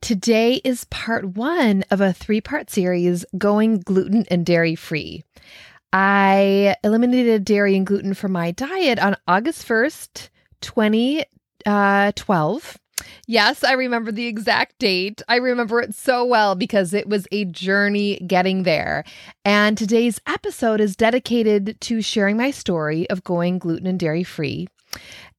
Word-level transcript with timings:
Today 0.00 0.60
is 0.64 0.84
part 0.84 1.24
one 1.36 1.84
of 1.90 2.00
a 2.00 2.12
three 2.12 2.40
part 2.40 2.70
series 2.70 3.24
going 3.36 3.80
gluten 3.80 4.24
and 4.30 4.46
dairy 4.46 4.76
free. 4.76 5.24
I 5.92 6.76
eliminated 6.84 7.44
dairy 7.44 7.76
and 7.76 7.86
gluten 7.86 8.14
from 8.14 8.32
my 8.32 8.52
diet 8.52 8.98
on 9.00 9.16
August 9.26 9.66
1st, 9.66 10.28
2012. 10.60 11.26
Uh, 11.66 13.04
yes, 13.26 13.64
I 13.64 13.72
remember 13.72 14.12
the 14.12 14.26
exact 14.26 14.78
date. 14.78 15.20
I 15.28 15.36
remember 15.36 15.80
it 15.80 15.94
so 15.94 16.24
well 16.24 16.54
because 16.54 16.94
it 16.94 17.08
was 17.08 17.26
a 17.32 17.46
journey 17.46 18.18
getting 18.26 18.62
there. 18.62 19.04
And 19.44 19.76
today's 19.76 20.20
episode 20.26 20.80
is 20.80 20.94
dedicated 20.94 21.80
to 21.80 22.02
sharing 22.02 22.36
my 22.36 22.50
story 22.52 23.08
of 23.10 23.24
going 23.24 23.58
gluten 23.58 23.86
and 23.86 23.98
dairy 23.98 24.24
free 24.24 24.68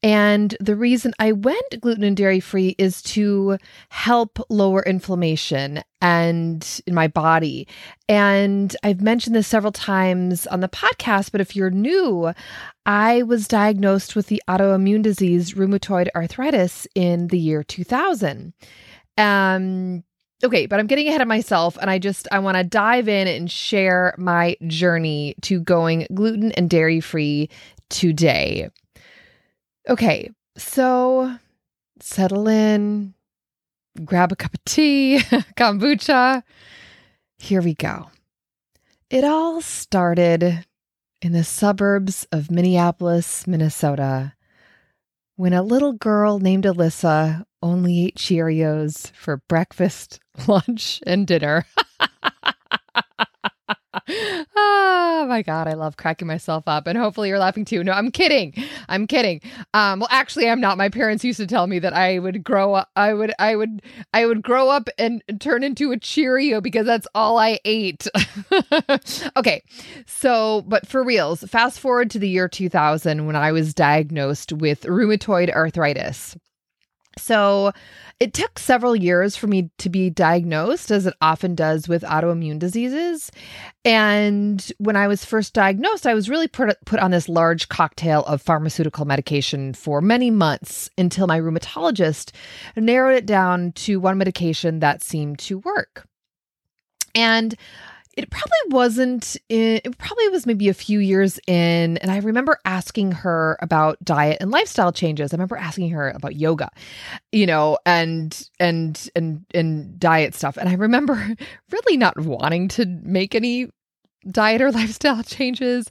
and 0.01 0.55
the 0.61 0.77
reason 0.77 1.13
I 1.19 1.33
went 1.33 1.81
gluten 1.81 2.05
and 2.05 2.15
dairy 2.15 2.39
free 2.39 2.73
is 2.77 3.01
to 3.03 3.57
help 3.89 4.39
lower 4.49 4.81
inflammation 4.83 5.83
and 6.01 6.81
in 6.87 6.95
my 6.95 7.07
body. 7.09 7.67
And 8.07 8.75
I've 8.81 9.01
mentioned 9.01 9.35
this 9.35 9.47
several 9.47 9.73
times 9.73 10.47
on 10.47 10.61
the 10.61 10.69
podcast, 10.69 11.33
but 11.33 11.41
if 11.41 11.53
you're 11.53 11.69
new, 11.69 12.33
I 12.85 13.23
was 13.23 13.47
diagnosed 13.47 14.15
with 14.15 14.27
the 14.27 14.41
autoimmune 14.47 15.01
disease 15.01 15.53
rheumatoid 15.53 16.07
arthritis 16.15 16.87
in 16.95 17.27
the 17.27 17.39
year 17.39 17.63
2000. 17.63 18.53
Um 19.17 20.03
okay, 20.41 20.65
but 20.65 20.79
I'm 20.79 20.87
getting 20.87 21.09
ahead 21.09 21.21
of 21.21 21.27
myself 21.27 21.77
and 21.81 21.89
I 21.89 21.99
just 21.99 22.25
I 22.31 22.39
want 22.39 22.55
to 22.55 22.63
dive 22.63 23.09
in 23.09 23.27
and 23.27 23.51
share 23.51 24.15
my 24.17 24.55
journey 24.65 25.35
to 25.41 25.59
going 25.59 26.07
gluten 26.13 26.53
and 26.53 26.69
dairy 26.69 27.01
free 27.01 27.49
today. 27.89 28.69
Okay, 29.89 30.29
so 30.55 31.35
settle 31.99 32.47
in, 32.47 33.15
grab 34.05 34.31
a 34.31 34.35
cup 34.35 34.53
of 34.53 34.63
tea, 34.63 35.17
kombucha. 35.57 36.43
Here 37.39 37.59
we 37.63 37.73
go. 37.73 38.11
It 39.09 39.23
all 39.23 39.61
started 39.61 40.63
in 41.23 41.31
the 41.31 41.43
suburbs 41.43 42.27
of 42.31 42.51
Minneapolis, 42.51 43.47
Minnesota, 43.47 44.33
when 45.37 45.53
a 45.53 45.63
little 45.63 45.93
girl 45.93 46.37
named 46.37 46.65
Alyssa 46.65 47.43
only 47.63 48.05
ate 48.05 48.15
Cheerios 48.15 49.11
for 49.15 49.41
breakfast, 49.49 50.19
lunch, 50.47 51.01
and 51.07 51.25
dinner. 51.25 51.65
oh 54.09 55.25
my 55.27 55.41
god, 55.41 55.67
I 55.67 55.73
love 55.73 55.97
cracking 55.97 56.27
myself 56.27 56.63
up, 56.67 56.87
and 56.87 56.97
hopefully 56.97 57.29
you're 57.29 57.39
laughing 57.39 57.65
too. 57.65 57.83
No, 57.83 57.91
I'm 57.91 58.11
kidding. 58.11 58.53
I'm 58.87 59.07
kidding. 59.07 59.41
Um, 59.73 59.99
well, 59.99 60.09
actually, 60.11 60.49
I'm 60.49 60.59
not. 60.59 60.77
My 60.77 60.89
parents 60.89 61.23
used 61.23 61.39
to 61.39 61.47
tell 61.47 61.67
me 61.67 61.79
that 61.79 61.93
I 61.93 62.19
would 62.19 62.43
grow 62.43 62.73
up. 62.73 62.89
I 62.95 63.13
would. 63.13 63.33
I 63.39 63.55
would. 63.55 63.81
I 64.13 64.25
would 64.25 64.41
grow 64.41 64.69
up 64.69 64.89
and 64.97 65.21
turn 65.39 65.63
into 65.63 65.91
a 65.91 65.97
Cheerio 65.97 66.61
because 66.61 66.85
that's 66.85 67.07
all 67.13 67.37
I 67.37 67.59
ate. 67.65 68.07
okay, 69.37 69.63
so 70.05 70.63
but 70.67 70.87
for 70.87 71.03
reals, 71.03 71.41
fast 71.41 71.79
forward 71.79 72.09
to 72.11 72.19
the 72.19 72.29
year 72.29 72.47
2000 72.47 73.25
when 73.25 73.35
I 73.35 73.51
was 73.51 73.73
diagnosed 73.73 74.53
with 74.53 74.83
rheumatoid 74.83 75.53
arthritis. 75.53 76.35
So 77.19 77.71
it 78.19 78.33
took 78.33 78.59
several 78.59 78.95
years 78.95 79.35
for 79.35 79.47
me 79.47 79.69
to 79.77 79.89
be 79.89 80.09
diagnosed, 80.09 80.91
as 80.91 81.05
it 81.05 81.13
often 81.21 81.55
does 81.55 81.87
with 81.87 82.03
autoimmune 82.03 82.59
diseases. 82.59 83.31
And 83.85 84.71
when 84.77 84.95
I 84.95 85.07
was 85.07 85.23
first 85.23 85.53
diagnosed, 85.53 86.05
I 86.05 86.13
was 86.13 86.29
really 86.29 86.47
put, 86.47 86.77
put 86.85 86.99
on 86.99 87.11
this 87.11 87.29
large 87.29 87.69
cocktail 87.69 88.23
of 88.23 88.41
pharmaceutical 88.41 89.05
medication 89.05 89.73
for 89.73 90.01
many 90.01 90.31
months 90.31 90.89
until 90.97 91.27
my 91.27 91.39
rheumatologist 91.39 92.31
narrowed 92.75 93.15
it 93.15 93.25
down 93.25 93.71
to 93.73 93.99
one 93.99 94.17
medication 94.17 94.79
that 94.79 95.01
seemed 95.01 95.39
to 95.39 95.59
work. 95.59 96.05
And 97.15 97.55
it 98.23 98.29
probably 98.29 98.49
wasn't 98.67 99.37
in, 99.47 99.81
it 99.83 99.97
probably 99.97 100.27
was 100.29 100.45
maybe 100.45 100.69
a 100.69 100.73
few 100.73 100.99
years 100.99 101.39
in 101.47 101.97
and 101.97 102.11
i 102.11 102.17
remember 102.17 102.59
asking 102.65 103.11
her 103.11 103.57
about 103.61 103.97
diet 104.03 104.37
and 104.41 104.51
lifestyle 104.51 104.91
changes. 104.91 105.33
I 105.33 105.35
remember 105.37 105.57
asking 105.57 105.89
her 105.91 106.09
about 106.09 106.35
yoga 106.35 106.69
you 107.31 107.45
know 107.45 107.77
and 107.85 108.49
and 108.59 109.09
and 109.15 109.45
and 109.53 109.99
diet 109.99 110.35
stuff. 110.35 110.57
And 110.57 110.67
i 110.69 110.73
remember 110.73 111.35
really 111.71 111.97
not 111.97 112.19
wanting 112.19 112.67
to 112.69 112.85
make 112.85 113.35
any 113.35 113.69
diet 114.29 114.61
or 114.61 114.71
lifestyle 114.81 115.23
changes. 115.23 115.89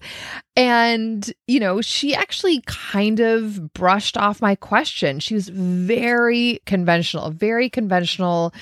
And 0.56 1.32
you 1.46 1.60
know 1.60 1.80
she 1.80 2.14
actually 2.14 2.62
kind 2.66 3.20
of 3.20 3.72
brushed 3.72 4.16
off 4.16 4.42
my 4.42 4.54
question. 4.54 5.20
She 5.20 5.34
was 5.34 5.48
very 5.48 6.60
conventional 6.66 7.30
very 7.30 7.70
conventional 7.70 8.52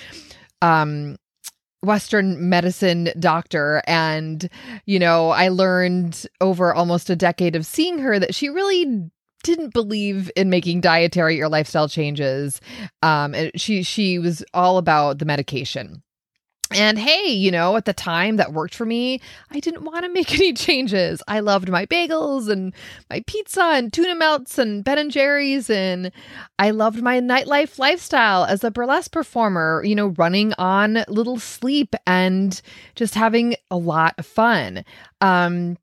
um 0.62 1.16
Western 1.83 2.49
medicine 2.49 3.11
doctor. 3.19 3.83
And, 3.87 4.49
you 4.87 4.99
know, 4.99 5.31
I 5.31 5.49
learned 5.49 6.27
over 6.41 6.75
almost 6.75 7.11
a 7.11 7.17
decade 7.17 7.57
of 7.57 7.67
seeing 7.67 7.99
her 7.99 8.19
that 8.19 8.35
she 8.35 8.49
really 8.49 9.11
didn't 9.43 9.73
believe 9.73 10.31
in 10.35 10.51
making 10.51 10.81
dietary 10.81 11.41
or 11.41 11.49
lifestyle 11.49 11.89
changes. 11.89 12.61
Um, 13.03 13.35
and 13.35 13.53
she 13.55 13.83
she 13.83 14.19
was 14.19 14.45
all 14.53 14.79
about 14.79 15.19
the 15.19 15.25
medication. 15.25 16.03
And 16.72 16.99
hey, 16.99 17.28
you 17.28 17.53
know, 17.53 17.77
at 17.77 17.84
the 17.84 17.93
time 17.93 18.37
that 18.37 18.53
worked 18.53 18.75
for 18.75 18.84
me, 18.84 19.21
I 19.53 19.60
didn't 19.60 19.84
want 19.84 20.04
to 20.04 20.09
make 20.12 20.34
any 20.34 20.53
changes. 20.53 21.22
I 21.28 21.41
loved 21.41 21.69
my 21.69 21.87
bagels 21.87 22.49
and 22.49 22.75
my 23.09 23.22
pizza 23.27 23.62
and 23.62 23.93
tuna 23.93 24.16
melts 24.16 24.59
and 24.59 24.82
Ben 24.82 24.99
and 24.99 25.10
Jerry's. 25.10 25.71
And 25.71 26.10
I 26.59 26.71
loved 26.71 27.03
my 27.03 27.21
nightlife 27.21 27.78
lifestyle 27.78 28.44
as 28.44 28.65
a 28.65 28.71
burlesque 28.71 29.12
performer, 29.12 29.82
you 29.84 29.94
know, 29.94 30.09
running 30.09 30.54
on 30.54 31.04
little 31.09 31.38
sleep 31.38 31.94
and 32.06 32.60
just 32.97 33.15
having 33.15 33.54
a 33.71 33.77
lot 33.77 34.15
of 34.19 34.27
fun. 34.27 34.84
Um, 35.21 35.78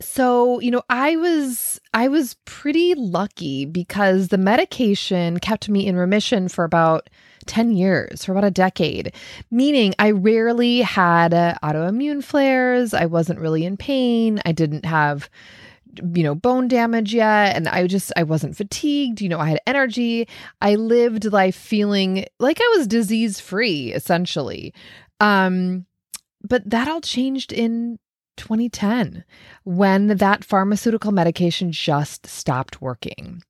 so, 0.00 0.60
you 0.60 0.70
know, 0.70 0.82
I 0.90 1.16
was 1.16 1.80
I 1.94 2.08
was 2.08 2.36
pretty 2.44 2.94
lucky 2.94 3.64
because 3.64 4.28
the 4.28 4.38
medication 4.38 5.38
kept 5.38 5.68
me 5.68 5.86
in 5.86 5.96
remission 5.96 6.48
for 6.48 6.64
about 6.64 7.08
10 7.46 7.72
years, 7.72 8.24
for 8.24 8.32
about 8.32 8.44
a 8.44 8.50
decade, 8.50 9.14
meaning 9.50 9.94
I 9.98 10.10
rarely 10.10 10.80
had 10.80 11.34
uh, 11.34 11.54
autoimmune 11.62 12.22
flares. 12.22 12.94
I 12.94 13.06
wasn't 13.06 13.40
really 13.40 13.64
in 13.64 13.76
pain. 13.76 14.40
I 14.44 14.52
didn't 14.52 14.84
have 14.84 15.28
you 16.14 16.22
know 16.24 16.34
bone 16.34 16.68
damage 16.68 17.14
yet. 17.14 17.54
And 17.54 17.68
i 17.68 17.86
just 17.86 18.12
i 18.16 18.22
wasn't 18.22 18.56
fatigued. 18.56 19.20
You 19.20 19.28
know 19.28 19.38
i 19.38 19.48
had 19.48 19.60
energy. 19.66 20.28
I 20.60 20.74
lived 20.74 21.24
life 21.32 21.56
feeling 21.56 22.26
like 22.38 22.58
i 22.60 22.74
was 22.76 22.86
disease 22.86 23.40
free 23.40 23.92
essentially. 23.92 24.74
Um 25.20 25.86
but 26.42 26.68
that 26.68 26.88
all 26.88 27.00
changed 27.00 27.52
in 27.52 27.98
2010 28.36 29.24
when 29.62 30.08
that 30.08 30.44
pharmaceutical 30.44 31.12
medication 31.12 31.70
just 31.70 32.26
stopped 32.26 32.82
working 32.82 33.42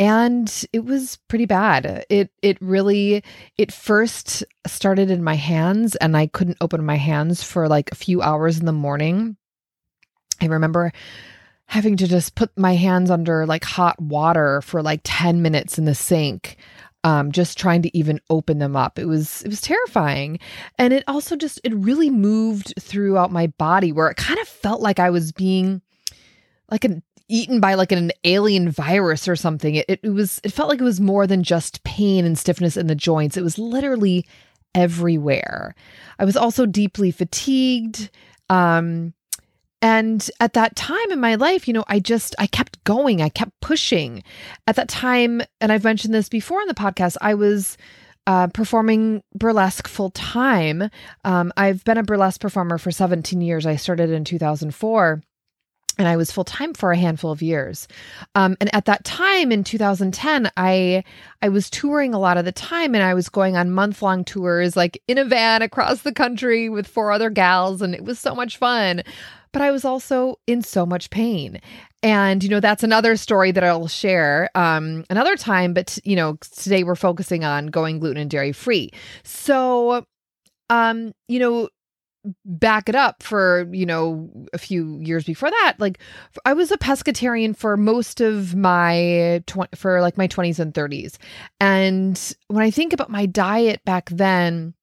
and 0.00 0.64
it 0.72 0.82
was 0.82 1.18
pretty 1.28 1.44
bad. 1.44 2.06
It 2.08 2.32
it 2.42 2.56
really 2.62 3.22
it 3.58 3.70
first 3.70 4.42
started 4.66 5.10
in 5.10 5.22
my 5.22 5.34
hands 5.34 5.94
and 5.96 6.16
i 6.16 6.26
couldn't 6.26 6.56
open 6.60 6.84
my 6.84 6.96
hands 6.96 7.42
for 7.42 7.68
like 7.68 7.92
a 7.92 7.96
few 7.96 8.22
hours 8.22 8.58
in 8.58 8.64
the 8.64 8.72
morning. 8.72 9.36
I 10.40 10.46
remember 10.46 10.92
having 11.66 11.98
to 11.98 12.08
just 12.08 12.34
put 12.34 12.50
my 12.56 12.74
hands 12.74 13.10
under 13.10 13.44
like 13.46 13.62
hot 13.62 14.00
water 14.00 14.62
for 14.62 14.82
like 14.82 15.02
10 15.04 15.42
minutes 15.42 15.78
in 15.78 15.84
the 15.84 15.94
sink 15.94 16.56
um, 17.04 17.30
just 17.30 17.58
trying 17.58 17.82
to 17.82 17.96
even 17.96 18.20
open 18.30 18.58
them 18.58 18.76
up. 18.76 18.98
It 18.98 19.06
was 19.06 19.42
it 19.42 19.48
was 19.48 19.60
terrifying, 19.60 20.38
and 20.78 20.92
it 20.92 21.04
also 21.08 21.34
just 21.34 21.58
it 21.64 21.74
really 21.74 22.10
moved 22.10 22.74
throughout 22.78 23.32
my 23.32 23.46
body 23.46 23.90
where 23.90 24.10
it 24.10 24.18
kind 24.18 24.38
of 24.38 24.46
felt 24.46 24.82
like 24.82 24.98
I 24.98 25.08
was 25.08 25.32
being 25.32 25.80
like 26.70 26.84
an 26.84 27.02
eaten 27.30 27.60
by 27.60 27.74
like 27.74 27.92
an 27.92 28.12
alien 28.24 28.70
virus 28.70 29.28
or 29.28 29.36
something. 29.36 29.76
It, 29.76 29.86
it, 29.88 30.12
was 30.12 30.40
it 30.44 30.52
felt 30.52 30.68
like 30.68 30.80
it 30.80 30.84
was 30.84 31.00
more 31.00 31.26
than 31.26 31.42
just 31.42 31.82
pain 31.84 32.24
and 32.24 32.38
stiffness 32.38 32.76
in 32.76 32.88
the 32.88 32.94
joints. 32.94 33.36
It 33.36 33.44
was 33.44 33.58
literally 33.58 34.26
everywhere. 34.74 35.74
I 36.18 36.24
was 36.24 36.36
also 36.36 36.66
deeply 36.66 37.10
fatigued. 37.10 38.10
Um, 38.48 39.14
and 39.82 40.28
at 40.40 40.52
that 40.54 40.76
time 40.76 41.10
in 41.10 41.20
my 41.20 41.36
life, 41.36 41.66
you 41.66 41.72
know, 41.72 41.84
I 41.88 42.00
just, 42.00 42.34
I 42.38 42.46
kept 42.46 42.82
going, 42.84 43.22
I 43.22 43.30
kept 43.30 43.58
pushing. 43.60 44.22
At 44.66 44.76
that 44.76 44.88
time, 44.88 45.40
and 45.60 45.72
I've 45.72 45.84
mentioned 45.84 46.12
this 46.12 46.28
before 46.28 46.60
in 46.60 46.68
the 46.68 46.74
podcast, 46.74 47.16
I 47.20 47.34
was, 47.34 47.78
uh, 48.26 48.48
performing 48.48 49.22
burlesque 49.34 49.88
full 49.88 50.10
time. 50.10 50.90
Um, 51.24 51.52
I've 51.56 51.82
been 51.84 51.96
a 51.96 52.02
burlesque 52.02 52.40
performer 52.40 52.76
for 52.76 52.90
17 52.90 53.40
years. 53.40 53.64
I 53.64 53.76
started 53.76 54.10
in 54.10 54.24
2004 54.24 55.22
and 56.00 56.08
I 56.08 56.16
was 56.16 56.32
full 56.32 56.44
time 56.44 56.72
for 56.72 56.92
a 56.92 56.96
handful 56.96 57.30
of 57.30 57.42
years. 57.42 57.86
Um, 58.34 58.56
and 58.58 58.74
at 58.74 58.86
that 58.86 59.04
time 59.04 59.52
in 59.52 59.62
2010, 59.62 60.50
I 60.56 61.04
I 61.42 61.50
was 61.50 61.68
touring 61.68 62.14
a 62.14 62.18
lot 62.18 62.38
of 62.38 62.46
the 62.46 62.52
time, 62.52 62.94
and 62.94 63.04
I 63.04 63.12
was 63.12 63.28
going 63.28 63.54
on 63.54 63.70
month 63.70 64.00
long 64.00 64.24
tours, 64.24 64.76
like 64.76 65.02
in 65.06 65.18
a 65.18 65.26
van 65.26 65.60
across 65.60 66.00
the 66.00 66.14
country 66.14 66.70
with 66.70 66.86
four 66.86 67.12
other 67.12 67.28
gals, 67.28 67.82
and 67.82 67.94
it 67.94 68.02
was 68.02 68.18
so 68.18 68.34
much 68.34 68.56
fun. 68.56 69.02
But 69.52 69.60
I 69.60 69.70
was 69.70 69.84
also 69.84 70.36
in 70.46 70.62
so 70.62 70.86
much 70.86 71.10
pain. 71.10 71.60
And, 72.02 72.42
you 72.42 72.48
know, 72.48 72.60
that's 72.60 72.82
another 72.82 73.16
story 73.16 73.50
that 73.50 73.62
I'll 73.64 73.88
share 73.88 74.48
um, 74.54 75.04
another 75.10 75.36
time. 75.36 75.74
But, 75.74 75.98
you 76.04 76.16
know, 76.16 76.38
today 76.40 76.82
we're 76.82 76.94
focusing 76.94 77.44
on 77.44 77.66
going 77.66 77.98
gluten 77.98 78.22
and 78.22 78.30
dairy 78.30 78.52
free. 78.52 78.90
So, 79.22 80.06
um, 80.70 81.12
you 81.28 81.40
know, 81.40 81.68
back 82.44 82.88
it 82.88 82.94
up 82.94 83.22
for 83.22 83.66
you 83.72 83.86
know 83.86 84.30
a 84.52 84.58
few 84.58 84.98
years 85.00 85.24
before 85.24 85.50
that. 85.50 85.76
Like 85.78 85.98
i 86.44 86.52
was 86.52 86.70
a 86.70 86.78
pescatarian 86.78 87.56
for 87.56 87.76
most 87.76 88.20
of 88.20 88.54
my 88.54 89.42
tw- 89.46 89.74
for 89.74 90.00
like 90.00 90.16
my 90.16 90.28
20s 90.28 90.58
and 90.58 90.74
30s 90.74 91.16
and 91.60 92.34
when 92.48 92.62
i 92.64 92.70
think 92.70 92.92
about 92.92 93.10
my 93.10 93.26
diet 93.26 93.84
back 93.84 94.08
then 94.10 94.74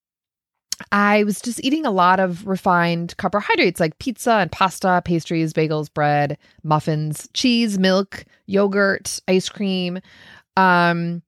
i 0.91 1.23
was 1.23 1.41
just 1.41 1.63
eating 1.63 1.85
a 1.85 1.91
lot 1.91 2.19
of 2.19 2.45
refined 2.45 3.15
carbohydrates 3.17 3.79
like 3.79 3.97
pizza 3.99 4.33
and 4.33 4.51
pasta 4.51 5.01
pastries 5.05 5.53
bagels 5.53 5.91
bread 5.93 6.37
muffins 6.63 7.29
cheese 7.33 7.77
milk 7.79 8.25
yogurt 8.47 9.19
ice 9.27 9.49
cream. 9.49 9.99
Um 10.55 11.21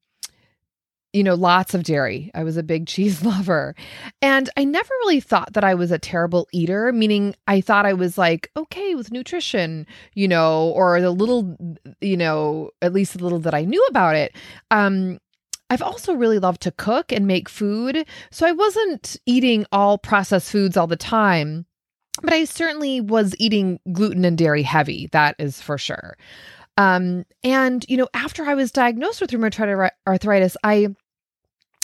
you 1.12 1.24
know, 1.24 1.34
lots 1.34 1.74
of 1.74 1.82
dairy. 1.82 2.30
I 2.34 2.44
was 2.44 2.56
a 2.56 2.62
big 2.62 2.86
cheese 2.86 3.22
lover. 3.24 3.74
And 4.22 4.48
I 4.56 4.64
never 4.64 4.90
really 5.00 5.20
thought 5.20 5.52
that 5.54 5.64
I 5.64 5.74
was 5.74 5.90
a 5.90 5.98
terrible 5.98 6.48
eater, 6.52 6.92
meaning 6.92 7.34
I 7.46 7.60
thought 7.60 7.86
I 7.86 7.94
was 7.94 8.16
like 8.16 8.50
okay 8.56 8.94
with 8.94 9.12
nutrition, 9.12 9.86
you 10.14 10.28
know, 10.28 10.70
or 10.70 11.00
the 11.00 11.10
little, 11.10 11.56
you 12.00 12.16
know, 12.16 12.70
at 12.82 12.92
least 12.92 13.16
the 13.16 13.22
little 13.22 13.40
that 13.40 13.54
I 13.54 13.64
knew 13.64 13.84
about 13.88 14.16
it. 14.16 14.36
Um, 14.70 15.18
I've 15.70 15.82
also 15.82 16.14
really 16.14 16.40
loved 16.40 16.62
to 16.62 16.72
cook 16.72 17.12
and 17.12 17.26
make 17.26 17.48
food. 17.48 18.04
So 18.32 18.46
I 18.46 18.52
wasn't 18.52 19.16
eating 19.24 19.66
all 19.70 19.98
processed 19.98 20.50
foods 20.50 20.76
all 20.76 20.88
the 20.88 20.96
time, 20.96 21.64
but 22.22 22.32
I 22.32 22.44
certainly 22.44 23.00
was 23.00 23.34
eating 23.38 23.78
gluten 23.92 24.24
and 24.24 24.36
dairy 24.36 24.64
heavy. 24.64 25.08
That 25.12 25.36
is 25.38 25.60
for 25.60 25.78
sure. 25.78 26.16
Um, 26.76 27.24
and 27.44 27.84
you 27.88 27.96
know, 27.96 28.08
after 28.14 28.44
I 28.44 28.54
was 28.54 28.72
diagnosed 28.72 29.20
with 29.20 29.30
rheumatoid 29.30 29.90
arthritis, 30.06 30.56
I 30.64 30.88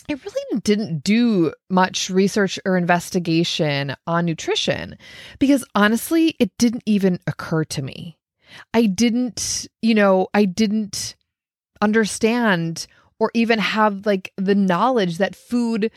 I 0.08 0.14
really 0.14 0.60
didn't 0.60 1.02
do 1.02 1.52
much 1.68 2.10
research 2.10 2.58
or 2.64 2.76
investigation 2.76 3.96
on 4.06 4.24
nutrition 4.24 4.96
because 5.38 5.64
honestly, 5.74 6.36
it 6.38 6.56
didn't 6.58 6.84
even 6.86 7.18
occur 7.26 7.64
to 7.64 7.82
me. 7.82 8.16
I 8.72 8.86
didn't, 8.86 9.66
you 9.82 9.94
know, 9.94 10.28
I 10.32 10.44
didn't 10.44 11.16
understand 11.80 12.86
or 13.18 13.30
even 13.34 13.58
have 13.58 14.06
like 14.06 14.32
the 14.36 14.54
knowledge 14.54 15.18
that 15.18 15.34
food 15.34 15.90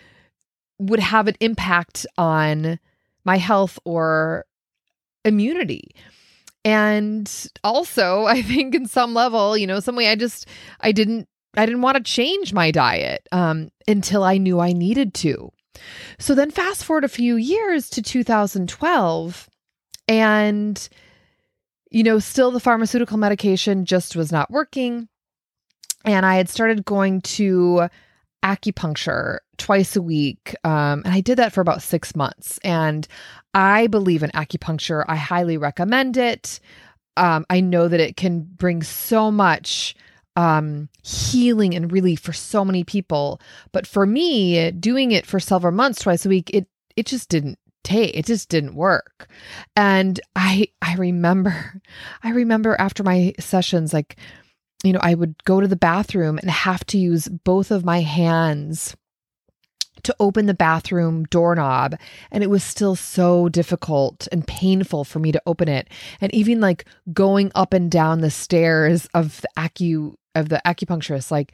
would 0.79 0.99
have 0.99 1.27
an 1.27 1.35
impact 1.39 2.05
on 2.17 2.79
my 3.25 3.37
health 3.37 3.77
or 3.85 4.45
immunity. 5.25 5.91
And 6.65 7.31
also, 7.63 8.25
I 8.25 8.41
think 8.41 8.73
in 8.73 8.87
some 8.87 9.13
level, 9.13 9.57
you 9.57 9.67
know, 9.67 9.79
some 9.79 9.95
way 9.95 10.07
I 10.07 10.15
just 10.15 10.47
I 10.79 10.91
didn't 10.91 11.27
I 11.55 11.65
didn't 11.65 11.81
want 11.81 11.97
to 11.97 12.03
change 12.03 12.53
my 12.53 12.71
diet 12.71 13.27
um, 13.31 13.69
until 13.87 14.23
I 14.23 14.37
knew 14.37 14.59
I 14.59 14.73
needed 14.73 15.13
to. 15.15 15.51
So 16.19 16.35
then, 16.35 16.51
fast 16.51 16.83
forward 16.83 17.05
a 17.05 17.09
few 17.09 17.35
years 17.35 17.89
to 17.91 18.01
2012, 18.01 19.49
and 20.07 20.89
you 21.89 22.03
know, 22.03 22.19
still 22.19 22.51
the 22.51 22.59
pharmaceutical 22.59 23.17
medication 23.17 23.85
just 23.85 24.15
was 24.15 24.31
not 24.31 24.51
working. 24.51 25.07
And 26.05 26.25
I 26.25 26.35
had 26.35 26.49
started 26.49 26.85
going 26.85 27.21
to 27.21 27.89
acupuncture 28.43 29.39
twice 29.57 29.95
a 29.95 30.01
week. 30.01 30.55
Um, 30.63 31.01
and 31.03 31.13
I 31.13 31.21
did 31.21 31.37
that 31.39 31.51
for 31.51 31.61
about 31.61 31.81
six 31.81 32.15
months. 32.15 32.57
And 32.63 33.07
I 33.53 33.87
believe 33.87 34.23
in 34.23 34.29
acupuncture. 34.31 35.03
I 35.07 35.15
highly 35.15 35.57
recommend 35.57 36.15
it. 36.15 36.59
Um, 37.17 37.45
I 37.49 37.59
know 37.59 37.87
that 37.87 37.99
it 37.99 38.15
can 38.15 38.41
bring 38.41 38.83
so 38.83 39.31
much 39.31 39.95
um, 40.39 40.87
healing 41.03 41.75
and 41.75 41.91
relief 41.91 42.21
for 42.21 42.31
so 42.31 42.63
many 42.63 42.85
people. 42.85 43.41
But 43.73 43.85
for 43.85 44.05
me, 44.05 44.71
doing 44.71 45.11
it 45.11 45.25
for 45.25 45.37
several 45.37 45.73
months, 45.73 46.01
twice 46.01 46.25
a 46.25 46.29
week, 46.29 46.49
it 46.53 46.67
it 46.95 47.05
just 47.05 47.27
didn't 47.27 47.59
take 47.83 48.15
it 48.15 48.25
just 48.25 48.47
didn't 48.47 48.75
work. 48.75 49.27
And 49.75 50.19
i 50.35 50.67
i 50.81 50.95
remember 50.95 51.81
i 52.23 52.31
remember 52.31 52.75
after 52.79 53.03
my 53.03 53.33
sessions 53.39 53.93
like 53.93 54.17
you 54.83 54.93
know 54.93 54.99
i 55.01 55.13
would 55.13 55.43
go 55.43 55.59
to 55.59 55.67
the 55.67 55.75
bathroom 55.75 56.37
and 56.37 56.49
have 56.49 56.85
to 56.87 56.97
use 56.97 57.27
both 57.27 57.71
of 57.71 57.85
my 57.85 58.01
hands 58.01 58.95
to 60.03 60.15
open 60.19 60.45
the 60.45 60.53
bathroom 60.53 61.25
doorknob. 61.25 61.95
And 62.31 62.43
it 62.43 62.49
was 62.49 62.63
still 62.63 62.95
so 62.95 63.49
difficult 63.49 64.27
and 64.31 64.47
painful 64.47 65.03
for 65.03 65.19
me 65.19 65.31
to 65.31 65.41
open 65.45 65.67
it. 65.67 65.89
And 66.21 66.33
even 66.33 66.61
like 66.61 66.85
going 67.13 67.51
up 67.55 67.73
and 67.73 67.91
down 67.91 68.21
the 68.21 68.31
stairs 68.31 69.07
of 69.13 69.41
the 69.41 69.49
acu 69.57 70.13
of 70.35 70.49
the 70.49 70.61
acupuncturist 70.65 71.31
like 71.31 71.51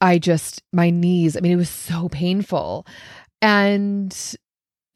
i 0.00 0.18
just 0.18 0.62
my 0.72 0.90
knees 0.90 1.36
i 1.36 1.40
mean 1.40 1.52
it 1.52 1.56
was 1.56 1.70
so 1.70 2.08
painful. 2.08 2.86
And 3.40 4.34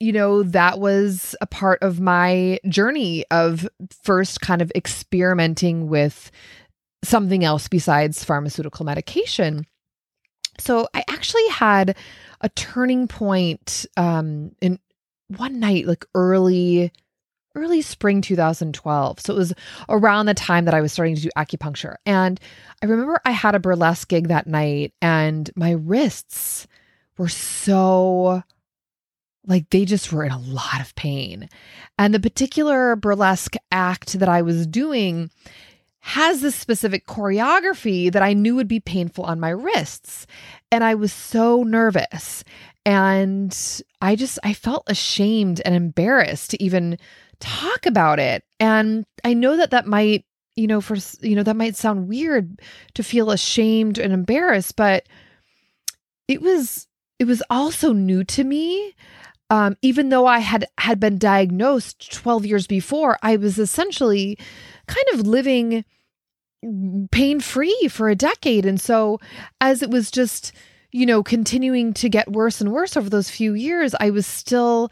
you 0.00 0.12
know 0.12 0.42
that 0.42 0.80
was 0.80 1.36
a 1.40 1.46
part 1.46 1.80
of 1.82 2.00
my 2.00 2.58
journey 2.68 3.24
of 3.30 3.68
first 4.02 4.40
kind 4.40 4.60
of 4.60 4.72
experimenting 4.74 5.86
with 5.88 6.32
something 7.04 7.44
else 7.44 7.68
besides 7.68 8.24
pharmaceutical 8.24 8.84
medication. 8.84 9.64
So 10.58 10.88
i 10.92 11.04
actually 11.08 11.46
had 11.48 11.96
a 12.40 12.48
turning 12.48 13.06
point 13.06 13.86
um 13.96 14.52
in 14.60 14.78
one 15.28 15.60
night 15.60 15.86
like 15.86 16.04
early 16.14 16.92
early 17.54 17.82
spring 17.82 18.20
2012 18.20 19.20
so 19.20 19.32
it 19.32 19.36
was 19.36 19.52
around 19.88 20.26
the 20.26 20.34
time 20.34 20.64
that 20.64 20.74
i 20.74 20.80
was 20.80 20.92
starting 20.92 21.14
to 21.14 21.22
do 21.22 21.30
acupuncture 21.36 21.96
and 22.06 22.40
i 22.82 22.86
remember 22.86 23.20
i 23.24 23.30
had 23.30 23.54
a 23.54 23.60
burlesque 23.60 24.08
gig 24.08 24.28
that 24.28 24.46
night 24.46 24.92
and 25.00 25.50
my 25.56 25.72
wrists 25.72 26.66
were 27.18 27.28
so 27.28 28.42
like 29.46 29.68
they 29.70 29.84
just 29.84 30.12
were 30.12 30.24
in 30.24 30.32
a 30.32 30.38
lot 30.38 30.80
of 30.80 30.94
pain 30.94 31.48
and 31.98 32.14
the 32.14 32.20
particular 32.20 32.96
burlesque 32.96 33.54
act 33.70 34.14
that 34.18 34.28
i 34.28 34.42
was 34.42 34.66
doing 34.66 35.30
has 36.04 36.40
this 36.40 36.56
specific 36.56 37.06
choreography 37.06 38.12
that 38.12 38.24
I 38.24 38.32
knew 38.32 38.56
would 38.56 38.66
be 38.66 38.80
painful 38.80 39.22
on 39.22 39.38
my 39.38 39.50
wrists. 39.50 40.26
And 40.72 40.82
I 40.82 40.96
was 40.96 41.12
so 41.12 41.62
nervous. 41.62 42.42
And 42.84 43.56
I 44.00 44.16
just, 44.16 44.40
I 44.42 44.52
felt 44.52 44.82
ashamed 44.88 45.62
and 45.64 45.76
embarrassed 45.76 46.50
to 46.50 46.62
even 46.62 46.98
talk 47.42 47.86
about 47.86 48.18
it. 48.18 48.44
And 48.60 49.04
I 49.24 49.34
know 49.34 49.56
that 49.56 49.72
that 49.72 49.86
might, 49.86 50.24
you 50.56 50.66
know, 50.66 50.80
for, 50.80 50.96
you 51.20 51.34
know, 51.34 51.42
that 51.42 51.56
might 51.56 51.76
sound 51.76 52.08
weird 52.08 52.60
to 52.94 53.02
feel 53.02 53.30
ashamed 53.30 53.98
and 53.98 54.12
embarrassed, 54.12 54.76
but 54.76 55.06
it 56.28 56.40
was, 56.40 56.86
it 57.18 57.24
was 57.24 57.42
also 57.50 57.92
new 57.92 58.24
to 58.24 58.44
me. 58.44 58.94
Um, 59.50 59.76
even 59.82 60.08
though 60.08 60.24
I 60.24 60.38
had 60.38 60.64
had 60.78 60.98
been 60.98 61.18
diagnosed 61.18 62.10
12 62.10 62.46
years 62.46 62.66
before, 62.66 63.18
I 63.22 63.36
was 63.36 63.58
essentially 63.58 64.38
kind 64.86 65.06
of 65.12 65.26
living 65.26 65.84
pain 67.10 67.40
free 67.40 67.88
for 67.90 68.08
a 68.08 68.14
decade. 68.14 68.64
And 68.64 68.80
so, 68.80 69.20
as 69.60 69.82
it 69.82 69.90
was 69.90 70.10
just, 70.10 70.52
you 70.90 71.04
know, 71.04 71.22
continuing 71.22 71.92
to 71.94 72.08
get 72.08 72.32
worse 72.32 72.62
and 72.62 72.72
worse 72.72 72.96
over 72.96 73.10
those 73.10 73.28
few 73.28 73.52
years, 73.54 73.94
I 74.00 74.10
was 74.10 74.26
still. 74.26 74.90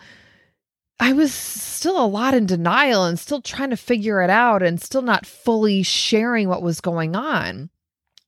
I 1.01 1.15
was 1.15 1.33
still 1.33 2.03
a 2.03 2.07
lot 2.07 2.35
in 2.35 2.45
denial 2.45 3.05
and 3.05 3.19
still 3.19 3.41
trying 3.41 3.71
to 3.71 3.77
figure 3.77 4.21
it 4.21 4.29
out 4.29 4.63
and 4.63 4.81
still 4.81 5.01
not 5.01 5.25
fully 5.25 5.83
sharing 5.83 6.47
what 6.47 6.63
was 6.63 6.83
going 6.83 7.17
on. 7.17 7.71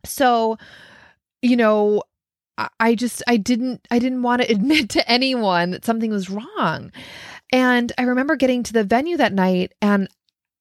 So, 0.06 0.56
you 1.42 1.56
know, 1.56 2.02
I 2.80 2.94
just 2.94 3.22
I 3.26 3.36
didn't 3.36 3.86
I 3.90 3.98
didn't 3.98 4.22
want 4.22 4.40
to 4.40 4.50
admit 4.50 4.88
to 4.90 5.10
anyone 5.10 5.70
that 5.72 5.84
something 5.84 6.10
was 6.10 6.30
wrong. 6.30 6.90
And 7.52 7.92
I 7.98 8.04
remember 8.04 8.36
getting 8.36 8.62
to 8.62 8.72
the 8.72 8.84
venue 8.84 9.18
that 9.18 9.34
night 9.34 9.72
and 9.82 10.08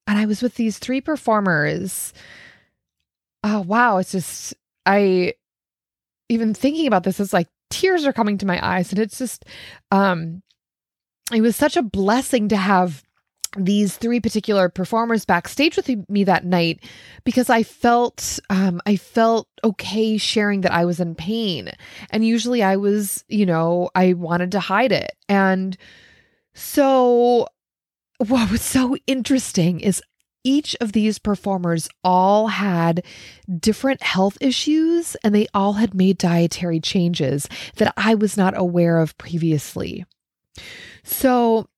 and 0.06 0.18
I 0.18 0.26
was 0.26 0.42
with 0.42 0.56
these 0.56 0.78
three 0.78 1.00
performers. 1.00 2.12
Oh 3.42 3.62
wow, 3.62 3.96
it's 3.96 4.12
just 4.12 4.54
I 4.84 5.34
even 6.28 6.52
thinking 6.52 6.86
about 6.86 7.04
this 7.04 7.20
is 7.20 7.32
like 7.32 7.48
tears 7.70 8.04
are 8.04 8.12
coming 8.12 8.36
to 8.36 8.46
my 8.46 8.60
eyes 8.62 8.90
and 8.90 8.98
it's 8.98 9.16
just 9.16 9.46
um 9.90 10.42
it 11.32 11.40
was 11.40 11.56
such 11.56 11.76
a 11.76 11.82
blessing 11.82 12.48
to 12.48 12.56
have 12.56 13.02
these 13.56 13.96
three 13.96 14.18
particular 14.18 14.70
performers 14.70 15.26
backstage 15.26 15.76
with 15.76 15.90
me 16.08 16.24
that 16.24 16.44
night 16.44 16.82
because 17.24 17.50
I 17.50 17.62
felt 17.62 18.38
um, 18.48 18.80
I 18.86 18.96
felt 18.96 19.46
okay 19.62 20.16
sharing 20.16 20.62
that 20.62 20.72
I 20.72 20.84
was 20.84 21.00
in 21.00 21.14
pain, 21.14 21.70
and 22.10 22.24
usually 22.24 22.62
I 22.62 22.76
was, 22.76 23.24
you 23.28 23.44
know, 23.44 23.90
I 23.94 24.14
wanted 24.14 24.52
to 24.52 24.60
hide 24.60 24.92
it, 24.92 25.12
and 25.28 25.76
so 26.54 27.46
what 28.18 28.50
was 28.50 28.62
so 28.62 28.96
interesting 29.06 29.80
is 29.80 30.02
each 30.44 30.74
of 30.80 30.92
these 30.92 31.18
performers 31.18 31.88
all 32.02 32.48
had 32.48 33.04
different 33.60 34.02
health 34.02 34.36
issues 34.40 35.16
and 35.22 35.34
they 35.34 35.46
all 35.54 35.74
had 35.74 35.94
made 35.94 36.18
dietary 36.18 36.80
changes 36.80 37.48
that 37.76 37.94
I 37.96 38.14
was 38.16 38.36
not 38.36 38.58
aware 38.58 38.98
of 38.98 39.16
previously. 39.18 40.04
So 41.04 41.68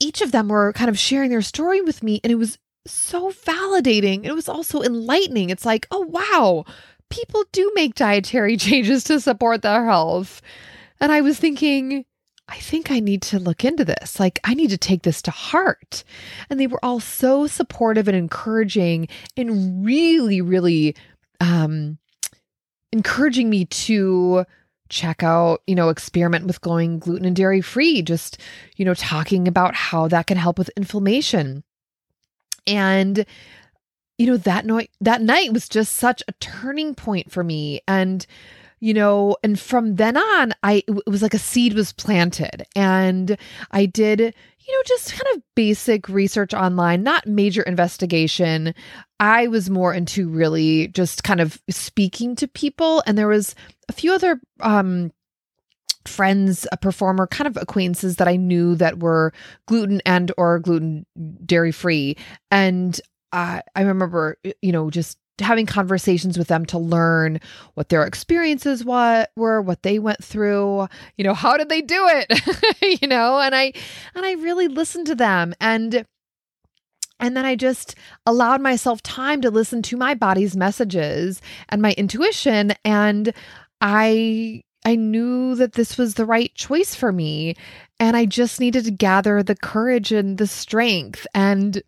each 0.00 0.20
of 0.20 0.32
them 0.32 0.48
were 0.48 0.72
kind 0.72 0.88
of 0.88 0.98
sharing 0.98 1.30
their 1.30 1.42
story 1.42 1.80
with 1.80 2.02
me, 2.02 2.20
and 2.22 2.30
it 2.30 2.36
was 2.36 2.58
so 2.86 3.30
validating. 3.30 4.24
It 4.24 4.34
was 4.34 4.48
also 4.48 4.82
enlightening. 4.82 5.50
It's 5.50 5.66
like, 5.66 5.86
oh, 5.90 6.00
wow, 6.00 6.64
people 7.10 7.44
do 7.52 7.70
make 7.74 7.94
dietary 7.94 8.56
changes 8.58 9.04
to 9.04 9.20
support 9.20 9.62
their 9.62 9.84
health. 9.84 10.40
And 11.00 11.12
I 11.12 11.20
was 11.20 11.38
thinking, 11.38 12.04
I 12.48 12.56
think 12.56 12.90
I 12.90 13.00
need 13.00 13.22
to 13.22 13.38
look 13.38 13.64
into 13.64 13.84
this. 13.84 14.18
Like, 14.18 14.40
I 14.44 14.54
need 14.54 14.70
to 14.70 14.78
take 14.78 15.02
this 15.02 15.20
to 15.22 15.30
heart. 15.30 16.02
And 16.48 16.58
they 16.58 16.66
were 16.66 16.82
all 16.84 16.98
so 16.98 17.46
supportive 17.46 18.08
and 18.08 18.16
encouraging 18.16 19.08
and 19.36 19.84
really, 19.84 20.40
really 20.40 20.96
um, 21.40 21.98
encouraging 22.90 23.50
me 23.50 23.66
to 23.66 24.44
check 24.88 25.22
out, 25.22 25.62
you 25.66 25.74
know, 25.74 25.88
experiment 25.88 26.46
with 26.46 26.60
going 26.60 26.98
gluten 26.98 27.26
and 27.26 27.36
dairy 27.36 27.60
free, 27.60 28.02
just, 28.02 28.38
you 28.76 28.84
know, 28.84 28.94
talking 28.94 29.48
about 29.48 29.74
how 29.74 30.08
that 30.08 30.26
can 30.26 30.36
help 30.36 30.58
with 30.58 30.70
inflammation. 30.76 31.64
And 32.66 33.24
you 34.18 34.26
know, 34.26 34.36
that 34.36 34.66
night 34.66 34.90
that 35.00 35.22
night 35.22 35.52
was 35.52 35.68
just 35.68 35.94
such 35.94 36.22
a 36.26 36.32
turning 36.40 36.94
point 36.94 37.30
for 37.30 37.44
me 37.44 37.80
and 37.86 38.26
you 38.80 38.94
know, 38.94 39.36
and 39.42 39.58
from 39.58 39.96
then 39.96 40.16
on, 40.16 40.54
I 40.62 40.82
it 40.86 41.08
was 41.08 41.22
like 41.22 41.34
a 41.34 41.38
seed 41.38 41.74
was 41.74 41.92
planted 41.92 42.64
and 42.76 43.36
I 43.70 43.86
did, 43.86 44.34
you 44.68 44.74
know, 44.74 44.82
just 44.84 45.12
kind 45.12 45.34
of 45.34 45.42
basic 45.56 46.08
research 46.08 46.52
online, 46.52 47.02
not 47.02 47.26
major 47.26 47.62
investigation. 47.62 48.74
I 49.18 49.46
was 49.48 49.70
more 49.70 49.94
into 49.94 50.28
really 50.28 50.88
just 50.88 51.24
kind 51.24 51.40
of 51.40 51.60
speaking 51.70 52.36
to 52.36 52.46
people 52.46 53.02
and 53.06 53.16
there 53.16 53.28
was 53.28 53.54
a 53.88 53.92
few 53.92 54.12
other 54.12 54.40
um 54.60 55.10
friends 56.04 56.66
a 56.72 56.76
performer 56.76 57.26
kind 57.26 57.46
of 57.46 57.58
acquaintances 57.58 58.16
that 58.16 58.26
i 58.28 58.34
knew 58.34 58.74
that 58.74 59.00
were 59.00 59.30
gluten 59.66 60.00
and 60.06 60.32
or 60.38 60.58
gluten 60.58 61.04
dairy 61.44 61.70
free 61.70 62.16
and 62.50 62.98
uh, 63.32 63.60
i 63.74 63.82
remember 63.82 64.38
you 64.62 64.72
know 64.72 64.90
just 64.90 65.18
having 65.40 65.66
conversations 65.66 66.36
with 66.36 66.48
them 66.48 66.64
to 66.66 66.78
learn 66.78 67.40
what 67.74 67.88
their 67.88 68.04
experiences 68.04 68.84
what 68.84 69.30
were 69.36 69.62
what 69.62 69.82
they 69.82 69.98
went 69.98 70.22
through 70.22 70.88
you 71.16 71.24
know 71.24 71.34
how 71.34 71.56
did 71.56 71.68
they 71.68 71.80
do 71.80 72.06
it 72.08 73.00
you 73.02 73.08
know 73.08 73.38
and 73.38 73.54
i 73.54 73.72
and 74.14 74.26
i 74.26 74.32
really 74.32 74.68
listened 74.68 75.06
to 75.06 75.14
them 75.14 75.54
and 75.60 76.04
and 77.20 77.36
then 77.36 77.44
I 77.44 77.56
just 77.56 77.94
allowed 78.26 78.60
myself 78.60 79.02
time 79.02 79.40
to 79.42 79.50
listen 79.50 79.82
to 79.82 79.96
my 79.96 80.14
body's 80.14 80.56
messages 80.56 81.40
and 81.68 81.82
my 81.82 81.92
intuition. 81.94 82.74
And 82.84 83.32
I 83.80 84.62
I 84.84 84.94
knew 84.94 85.54
that 85.56 85.72
this 85.72 85.98
was 85.98 86.14
the 86.14 86.24
right 86.24 86.54
choice 86.54 86.94
for 86.94 87.12
me. 87.12 87.56
And 87.98 88.16
I 88.16 88.26
just 88.26 88.60
needed 88.60 88.84
to 88.84 88.90
gather 88.92 89.42
the 89.42 89.56
courage 89.56 90.12
and 90.12 90.38
the 90.38 90.46
strength 90.46 91.26
and 91.34 91.82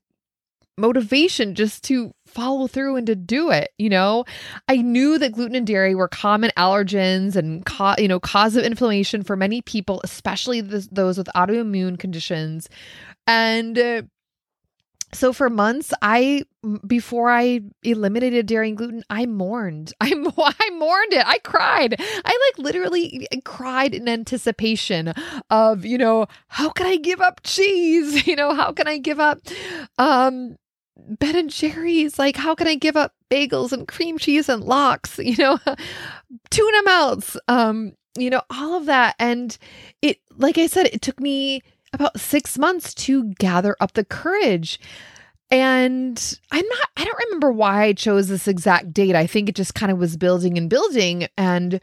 motivation 0.81 1.55
just 1.55 1.85
to 1.85 2.13
follow 2.27 2.67
through 2.67 2.97
and 2.97 3.07
to 3.07 3.17
do 3.17 3.51
it 3.51 3.71
you 3.79 3.89
know? 3.89 4.25
I 4.69 4.77
knew 4.77 5.19
that 5.19 5.33
gluten 5.33 5.55
and 5.57 5.67
dairy 5.67 5.95
were 5.95 6.09
common 6.09 6.51
allergens 6.57 7.37
and 7.37 7.65
co- 7.67 7.97
you 7.99 8.09
know 8.09 8.21
cause 8.21 8.57
of 8.57 8.65
inflammation 8.65 9.23
for 9.23 9.37
many 9.37 9.63
people 9.63 10.01
especially 10.05 10.61
those 10.61 11.19
with 11.19 11.29
autoimmune 11.35 11.99
conditions. 11.99 12.69
And 13.27 13.79
uh, 13.79 14.03
so 15.13 15.33
for 15.33 15.51
months 15.51 15.93
i 16.03 16.43
before 16.87 17.31
i 17.31 17.61
eliminated 17.83 18.47
dairy 18.47 18.69
and 18.69 18.77
gluten 18.77 19.03
i 19.11 19.27
mourned. 19.27 19.93
I 20.01 20.13
i 20.13 20.71
mourned 20.71 21.13
it. 21.13 21.27
I 21.27 21.39
cried. 21.39 21.97
I 21.99 22.53
like 22.57 22.65
literally 22.65 23.27
cried 23.45 23.95
in 23.95 24.09
anticipation 24.09 25.13
of 25.51 25.85
you 25.85 25.99
know 25.99 26.27
how 26.49 26.71
can 26.71 26.87
i 26.87 26.97
give 26.97 27.21
up 27.21 27.41
cheese? 27.43 28.27
You 28.31 28.37
know 28.37 28.55
how 28.55 28.73
can 28.73 28.87
i 28.87 28.99
give 28.99 29.19
up 29.19 29.39
um 29.99 30.57
ben 31.09 31.37
and 31.37 31.51
jerry's 31.51 32.19
like 32.19 32.37
how 32.37 32.55
can 32.55 32.67
i 32.67 32.75
give 32.75 32.97
up 32.97 33.15
bagels 33.31 33.73
and 33.73 33.89
cream 33.89 34.19
cheese 34.19 34.49
and 34.49 34.65
lox 34.65 35.19
you 35.23 35.37
know 35.37 35.59
tuna 36.51 36.83
melts 36.85 37.37
um 37.49 37.93
you 38.19 38.31
know 38.31 38.43
all 38.51 38.75
of 38.75 38.87
that 38.87 39.15
and 39.19 39.59
it 40.03 40.19
like 40.37 40.59
i 40.59 40.67
said 40.67 40.87
it 40.87 41.03
took 41.03 41.21
me 41.21 41.63
about 41.93 42.21
six 42.21 42.59
months 42.59 42.95
to 42.95 43.33
gather 43.35 43.77
up 43.81 43.93
the 43.93 44.05
courage. 44.05 44.81
And 45.51 46.39
I'm 46.53 46.67
not, 46.67 46.89
I 46.97 47.05
don't 47.05 47.25
remember 47.27 47.51
why 47.51 47.83
I 47.85 47.93
chose 47.93 48.29
this 48.29 48.47
exact 48.47 48.93
date. 48.93 49.17
I 49.17 49.27
think 49.27 49.49
it 49.49 49.57
just 49.57 49.75
kind 49.75 49.91
of 49.91 49.99
was 49.99 50.17
building 50.17 50.57
and 50.57 50.71
building. 50.71 51.27
And 51.37 51.81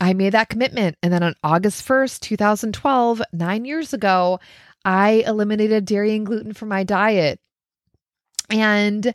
I 0.00 0.12
made 0.12 0.34
that 0.34 0.50
commitment. 0.50 0.96
And 1.02 1.12
then 1.12 1.22
on 1.22 1.34
August 1.42 1.86
1st, 1.86 2.20
2012, 2.20 3.22
nine 3.32 3.64
years 3.64 3.94
ago, 3.94 4.38
I 4.84 5.24
eliminated 5.26 5.86
dairy 5.86 6.14
and 6.14 6.26
gluten 6.26 6.52
from 6.52 6.68
my 6.68 6.84
diet. 6.84 7.40
And, 8.50 9.14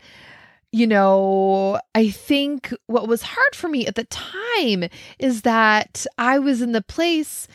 you 0.71 0.87
know, 0.87 1.79
I 1.93 2.09
think 2.09 2.73
what 2.87 3.07
was 3.07 3.21
hard 3.21 3.55
for 3.55 3.67
me 3.67 3.87
at 3.87 3.95
the 3.95 4.05
time 4.05 4.89
is 5.19 5.43
that 5.43 6.05
I 6.17 6.39
was 6.39 6.61
in 6.61 6.71
the 6.71 6.81
place 6.81 7.47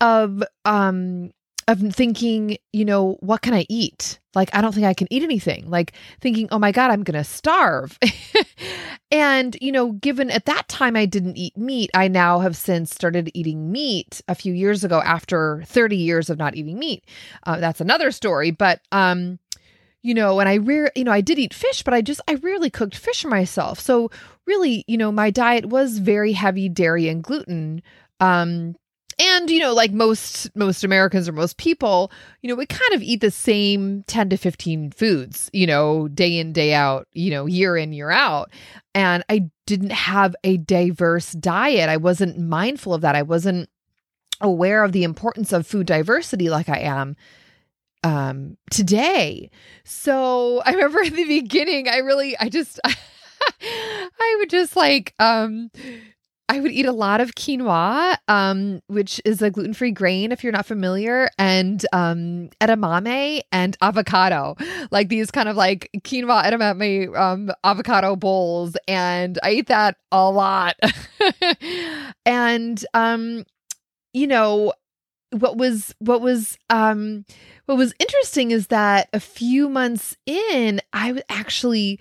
of 0.00 0.42
um 0.64 1.30
of 1.68 1.80
thinking, 1.94 2.56
you 2.72 2.84
know, 2.84 3.18
what 3.20 3.42
can 3.42 3.52
I 3.52 3.66
eat? 3.68 4.18
Like, 4.34 4.48
I 4.54 4.62
don't 4.62 4.74
think 4.74 4.86
I 4.86 4.94
can 4.94 5.06
eat 5.10 5.22
anything. 5.22 5.68
Like, 5.68 5.92
thinking, 6.18 6.48
oh 6.50 6.58
my 6.58 6.72
God, 6.72 6.90
I'm 6.90 7.02
going 7.02 7.18
to 7.18 7.24
starve. 7.24 7.98
and, 9.10 9.54
you 9.60 9.70
know, 9.70 9.92
given 9.92 10.30
at 10.30 10.46
that 10.46 10.66
time 10.68 10.96
I 10.96 11.04
didn't 11.04 11.36
eat 11.36 11.58
meat, 11.58 11.90
I 11.92 12.08
now 12.08 12.38
have 12.38 12.56
since 12.56 12.94
started 12.94 13.30
eating 13.34 13.70
meat 13.70 14.22
a 14.28 14.34
few 14.34 14.54
years 14.54 14.82
ago 14.82 15.02
after 15.02 15.62
30 15.66 15.96
years 15.96 16.30
of 16.30 16.38
not 16.38 16.56
eating 16.56 16.78
meat. 16.78 17.04
Uh, 17.44 17.60
that's 17.60 17.82
another 17.82 18.12
story. 18.12 18.50
But, 18.50 18.80
um, 18.90 19.38
you 20.02 20.14
know, 20.14 20.40
and 20.40 20.48
I 20.48 20.58
rare, 20.58 20.90
you 20.94 21.04
know, 21.04 21.12
I 21.12 21.20
did 21.20 21.38
eat 21.38 21.54
fish, 21.54 21.82
but 21.82 21.94
I 21.94 22.00
just, 22.02 22.20
I 22.28 22.34
rarely 22.34 22.70
cooked 22.70 22.96
fish 22.96 23.24
myself. 23.24 23.80
So, 23.80 24.10
really, 24.46 24.84
you 24.86 24.96
know, 24.96 25.12
my 25.12 25.30
diet 25.30 25.66
was 25.66 25.98
very 25.98 26.32
heavy 26.32 26.68
dairy 26.68 27.08
and 27.08 27.22
gluten. 27.22 27.82
Um, 28.20 28.76
and 29.18 29.50
you 29.50 29.58
know 29.58 29.74
like 29.74 29.92
most 29.92 30.54
most 30.56 30.84
americans 30.84 31.28
or 31.28 31.32
most 31.32 31.56
people 31.56 32.10
you 32.42 32.48
know 32.48 32.54
we 32.54 32.66
kind 32.66 32.94
of 32.94 33.02
eat 33.02 33.20
the 33.20 33.30
same 33.30 34.04
10 34.06 34.30
to 34.30 34.36
15 34.36 34.90
foods 34.92 35.50
you 35.52 35.66
know 35.66 36.08
day 36.08 36.38
in 36.38 36.52
day 36.52 36.72
out 36.72 37.06
you 37.12 37.30
know 37.30 37.46
year 37.46 37.76
in 37.76 37.92
year 37.92 38.10
out 38.10 38.50
and 38.94 39.24
i 39.28 39.50
didn't 39.66 39.92
have 39.92 40.36
a 40.44 40.56
diverse 40.56 41.32
diet 41.32 41.88
i 41.88 41.96
wasn't 41.96 42.38
mindful 42.38 42.94
of 42.94 43.00
that 43.00 43.16
i 43.16 43.22
wasn't 43.22 43.68
aware 44.40 44.84
of 44.84 44.92
the 44.92 45.04
importance 45.04 45.52
of 45.52 45.66
food 45.66 45.86
diversity 45.86 46.48
like 46.48 46.68
i 46.68 46.78
am 46.78 47.16
um 48.04 48.56
today 48.70 49.50
so 49.84 50.62
i 50.64 50.72
remember 50.72 51.00
at 51.04 51.12
the 51.12 51.24
beginning 51.24 51.88
i 51.88 51.98
really 51.98 52.36
i 52.38 52.48
just 52.48 52.80
I 53.60 54.36
would 54.38 54.50
just 54.50 54.76
like 54.76 55.14
um 55.18 55.70
I 56.50 56.60
would 56.60 56.72
eat 56.72 56.86
a 56.86 56.92
lot 56.92 57.20
of 57.20 57.34
quinoa, 57.34 58.16
um, 58.26 58.80
which 58.86 59.20
is 59.26 59.42
a 59.42 59.50
gluten 59.50 59.74
free 59.74 59.90
grain, 59.90 60.32
if 60.32 60.42
you're 60.42 60.52
not 60.52 60.64
familiar, 60.64 61.28
and 61.38 61.84
um, 61.92 62.48
edamame 62.62 63.42
and 63.52 63.76
avocado, 63.82 64.56
like 64.90 65.10
these 65.10 65.30
kind 65.30 65.50
of 65.50 65.56
like 65.56 65.90
quinoa, 65.98 66.44
edamame, 66.44 67.14
um, 67.18 67.50
avocado 67.64 68.16
bowls. 68.16 68.78
And 68.88 69.38
I 69.42 69.52
eat 69.52 69.66
that 69.66 69.96
a 70.10 70.30
lot. 70.30 70.76
and, 72.24 72.82
um, 72.94 73.44
you 74.14 74.26
know, 74.26 74.72
what 75.30 75.56
was, 75.56 75.94
what 75.98 76.20
was, 76.20 76.56
um, 76.70 77.24
what 77.66 77.76
was 77.76 77.94
interesting 77.98 78.50
is 78.50 78.68
that 78.68 79.08
a 79.12 79.20
few 79.20 79.68
months 79.68 80.16
in, 80.26 80.80
I 80.92 81.22
actually 81.28 82.00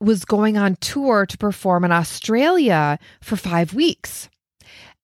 was 0.00 0.24
going 0.24 0.56
on 0.56 0.76
tour 0.76 1.26
to 1.26 1.38
perform 1.38 1.84
in 1.84 1.92
Australia 1.92 2.98
for 3.22 3.36
five 3.36 3.72
weeks. 3.72 4.28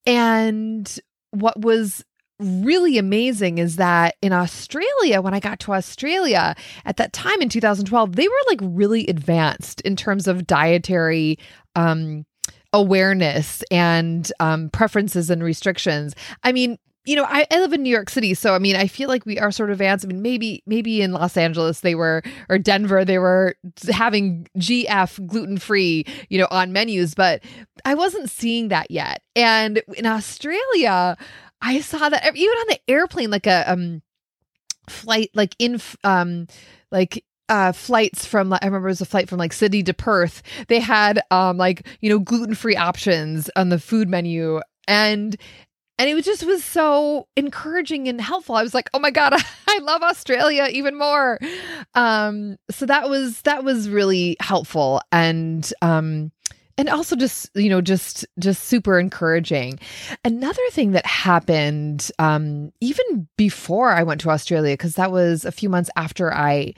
And 0.06 0.98
what 1.30 1.60
was 1.60 2.04
really 2.38 2.98
amazing 2.98 3.58
is 3.58 3.76
that 3.76 4.16
in 4.20 4.32
Australia, 4.32 5.20
when 5.20 5.34
I 5.34 5.40
got 5.40 5.60
to 5.60 5.72
Australia 5.72 6.54
at 6.84 6.96
that 6.96 7.12
time 7.12 7.40
in 7.40 7.48
2012, 7.48 8.16
they 8.16 8.28
were 8.28 8.34
like 8.48 8.60
really 8.62 9.06
advanced 9.06 9.80
in 9.82 9.96
terms 9.96 10.26
of 10.26 10.46
dietary 10.46 11.38
um, 11.76 12.26
awareness 12.72 13.62
and 13.70 14.30
um, 14.40 14.70
preferences 14.70 15.30
and 15.30 15.42
restrictions. 15.42 16.14
I 16.42 16.52
mean, 16.52 16.78
you 17.04 17.16
know, 17.16 17.24
I, 17.24 17.46
I 17.50 17.58
live 17.58 17.72
in 17.72 17.82
New 17.82 17.90
York 17.90 18.10
City, 18.10 18.34
so 18.34 18.54
I 18.54 18.58
mean, 18.58 18.76
I 18.76 18.86
feel 18.86 19.08
like 19.08 19.26
we 19.26 19.38
are 19.38 19.50
sort 19.50 19.70
of 19.70 19.74
advanced. 19.74 20.04
I 20.04 20.08
mean, 20.08 20.22
maybe 20.22 20.62
maybe 20.66 21.02
in 21.02 21.12
Los 21.12 21.36
Angeles 21.36 21.80
they 21.80 21.94
were 21.94 22.22
or 22.48 22.58
Denver 22.58 23.04
they 23.04 23.18
were 23.18 23.56
having 23.90 24.46
GF 24.58 25.26
gluten 25.26 25.58
free, 25.58 26.04
you 26.28 26.38
know, 26.38 26.48
on 26.50 26.72
menus, 26.72 27.14
but 27.14 27.42
I 27.84 27.94
wasn't 27.94 28.30
seeing 28.30 28.68
that 28.68 28.90
yet. 28.90 29.22
And 29.34 29.82
in 29.96 30.06
Australia, 30.06 31.16
I 31.60 31.80
saw 31.80 32.08
that 32.08 32.36
even 32.36 32.58
on 32.58 32.66
the 32.68 32.80
airplane, 32.88 33.30
like 33.30 33.46
a 33.46 33.64
um 33.70 34.02
flight, 34.88 35.30
like 35.34 35.56
in 35.58 35.80
um 36.04 36.46
like 36.92 37.24
uh, 37.48 37.72
flights 37.72 38.24
from 38.24 38.52
I 38.52 38.58
remember 38.62 38.88
it 38.88 38.92
was 38.92 39.00
a 39.00 39.06
flight 39.06 39.28
from 39.28 39.38
like 39.38 39.52
Sydney 39.52 39.82
to 39.82 39.92
Perth. 39.92 40.42
They 40.68 40.80
had 40.80 41.20
um 41.30 41.56
like 41.56 41.86
you 42.00 42.10
know 42.10 42.20
gluten 42.20 42.54
free 42.54 42.76
options 42.76 43.50
on 43.56 43.68
the 43.70 43.78
food 43.80 44.08
menu, 44.08 44.60
and 44.86 45.36
and 46.02 46.18
it 46.18 46.24
just 46.24 46.44
was 46.44 46.64
so 46.64 47.28
encouraging 47.36 48.08
and 48.08 48.20
helpful. 48.20 48.56
I 48.56 48.62
was 48.62 48.74
like 48.74 48.90
oh 48.92 48.98
my 48.98 49.10
god 49.10 49.34
i 49.68 49.78
love 49.78 50.02
australia 50.02 50.68
even 50.70 50.98
more. 50.98 51.38
Um 51.94 52.56
so 52.70 52.86
that 52.86 53.08
was 53.08 53.40
that 53.42 53.62
was 53.62 53.88
really 53.88 54.36
helpful 54.40 55.00
and 55.12 55.72
um 55.80 56.32
and 56.76 56.88
also 56.88 57.14
just 57.14 57.50
you 57.54 57.70
know 57.70 57.80
just 57.80 58.26
just 58.40 58.64
super 58.64 58.98
encouraging. 58.98 59.78
Another 60.24 60.62
thing 60.70 60.90
that 60.92 61.06
happened 61.06 62.10
um 62.18 62.72
even 62.80 63.28
before 63.36 63.90
i 63.90 64.02
went 64.02 64.20
to 64.22 64.30
australia 64.30 64.74
because 64.74 64.94
that 64.94 65.12
was 65.12 65.44
a 65.44 65.52
few 65.52 65.68
months 65.68 65.90
after 65.96 66.34
i 66.34 66.74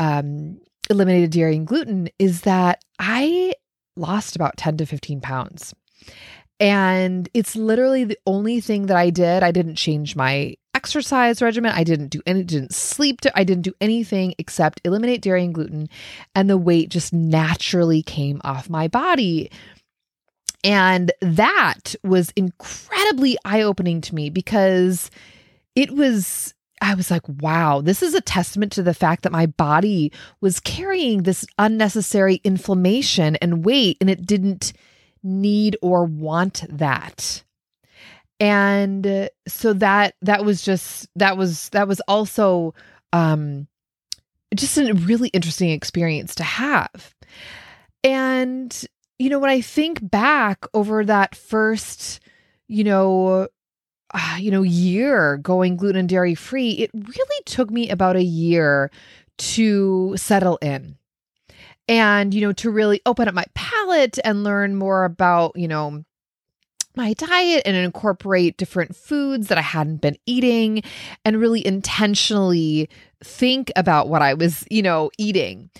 um 0.00 0.58
eliminated 0.90 1.30
dairy 1.30 1.56
and 1.56 1.66
gluten 1.66 2.08
is 2.18 2.40
that 2.42 2.82
i 2.98 3.54
lost 3.96 4.34
about 4.34 4.56
10 4.56 4.78
to 4.78 4.86
15 4.86 5.20
pounds 5.20 5.74
and 6.60 7.28
it's 7.34 7.56
literally 7.56 8.04
the 8.04 8.18
only 8.26 8.60
thing 8.60 8.86
that 8.86 8.96
I 8.96 9.10
did. 9.10 9.42
I 9.42 9.50
didn't 9.50 9.76
change 9.76 10.16
my 10.16 10.56
exercise 10.74 11.40
regimen. 11.40 11.72
I 11.74 11.84
didn't 11.84 12.08
do 12.08 12.20
any, 12.26 12.44
didn't 12.44 12.74
sleep. 12.74 13.20
To, 13.22 13.32
I 13.38 13.44
didn't 13.44 13.62
do 13.62 13.74
anything 13.80 14.34
except 14.38 14.80
eliminate 14.84 15.22
dairy 15.22 15.44
and 15.44 15.54
gluten. 15.54 15.88
And 16.34 16.48
the 16.48 16.58
weight 16.58 16.90
just 16.90 17.12
naturally 17.12 18.02
came 18.02 18.40
off 18.44 18.70
my 18.70 18.88
body. 18.88 19.50
And 20.62 21.12
that 21.20 21.94
was 22.02 22.32
incredibly 22.36 23.36
eye 23.44 23.62
opening 23.62 24.00
to 24.02 24.14
me 24.14 24.30
because 24.30 25.10
it 25.74 25.90
was 25.90 26.54
I 26.80 26.94
was 26.94 27.10
like, 27.10 27.26
wow, 27.26 27.80
this 27.80 28.02
is 28.02 28.14
a 28.14 28.20
testament 28.20 28.72
to 28.72 28.82
the 28.82 28.94
fact 28.94 29.22
that 29.22 29.32
my 29.32 29.46
body 29.46 30.12
was 30.42 30.60
carrying 30.60 31.22
this 31.22 31.46
unnecessary 31.58 32.40
inflammation 32.44 33.36
and 33.36 33.64
weight, 33.64 33.96
and 34.00 34.10
it 34.10 34.26
didn't 34.26 34.74
need 35.24 35.76
or 35.82 36.04
want 36.04 36.64
that. 36.68 37.42
And 38.38 39.28
so 39.48 39.72
that 39.74 40.14
that 40.22 40.44
was 40.44 40.62
just 40.62 41.08
that 41.16 41.36
was 41.36 41.68
that 41.70 41.88
was 41.88 42.00
also 42.00 42.74
um 43.12 43.66
just 44.54 44.78
a 44.78 44.92
really 44.92 45.30
interesting 45.30 45.70
experience 45.70 46.34
to 46.36 46.44
have. 46.44 47.14
And 48.04 48.86
you 49.18 49.30
know 49.30 49.38
when 49.38 49.50
i 49.50 49.60
think 49.60 49.98
back 50.10 50.66
over 50.74 51.04
that 51.04 51.34
first 51.34 52.20
you 52.68 52.84
know 52.84 53.48
uh, 54.12 54.36
you 54.38 54.50
know 54.50 54.62
year 54.62 55.38
going 55.38 55.76
gluten 55.76 56.00
and 56.00 56.08
dairy 56.08 56.34
free 56.34 56.72
it 56.72 56.90
really 56.94 57.42
took 57.46 57.70
me 57.70 57.90
about 57.90 58.16
a 58.16 58.22
year 58.22 58.90
to 59.38 60.14
settle 60.16 60.58
in 60.58 60.96
and 61.88 62.32
you 62.32 62.40
know 62.40 62.52
to 62.52 62.70
really 62.70 63.00
open 63.06 63.28
up 63.28 63.34
my 63.34 63.44
palate 63.54 64.18
and 64.24 64.44
learn 64.44 64.76
more 64.76 65.04
about 65.04 65.52
you 65.56 65.68
know 65.68 66.04
my 66.96 67.12
diet 67.14 67.62
and 67.66 67.76
incorporate 67.76 68.56
different 68.56 68.94
foods 68.94 69.48
that 69.48 69.58
I 69.58 69.62
hadn't 69.62 69.96
been 69.96 70.16
eating 70.26 70.82
and 71.24 71.40
really 71.40 71.66
intentionally 71.66 72.88
think 73.22 73.72
about 73.74 74.08
what 74.08 74.22
I 74.22 74.34
was, 74.34 74.64
you 74.70 74.82
know, 74.82 75.10
eating. 75.18 75.70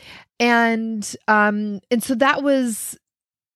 And 0.41 1.15
um 1.29 1.81
and 1.91 2.03
so 2.03 2.15
that 2.17 2.43
was 2.43 2.99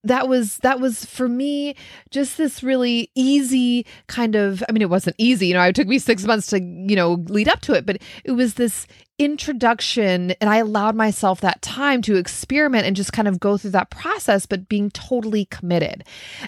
that 0.04 0.28
was 0.28 0.58
that 0.58 0.78
was 0.78 1.04
for 1.04 1.28
me 1.28 1.74
just 2.10 2.38
this 2.38 2.62
really 2.62 3.10
easy 3.16 3.84
kind 4.06 4.36
of 4.36 4.62
i 4.68 4.72
mean 4.72 4.80
it 4.80 4.88
wasn't 4.88 5.14
easy 5.18 5.48
you 5.48 5.54
know 5.54 5.62
it 5.62 5.74
took 5.74 5.88
me 5.88 5.98
six 5.98 6.24
months 6.24 6.46
to 6.46 6.62
you 6.62 6.94
know 6.94 7.14
lead 7.28 7.48
up 7.48 7.60
to 7.60 7.72
it 7.72 7.84
but 7.84 7.98
it 8.22 8.30
was 8.30 8.54
this 8.54 8.86
introduction 9.18 10.30
and 10.40 10.48
i 10.48 10.56
allowed 10.58 10.94
myself 10.94 11.40
that 11.40 11.60
time 11.60 12.00
to 12.00 12.16
experiment 12.16 12.86
and 12.86 12.94
just 12.94 13.12
kind 13.12 13.26
of 13.26 13.40
go 13.40 13.56
through 13.56 13.70
that 13.70 13.90
process 13.90 14.46
but 14.46 14.68
being 14.68 14.90
totally 14.90 15.44
committed. 15.46 16.04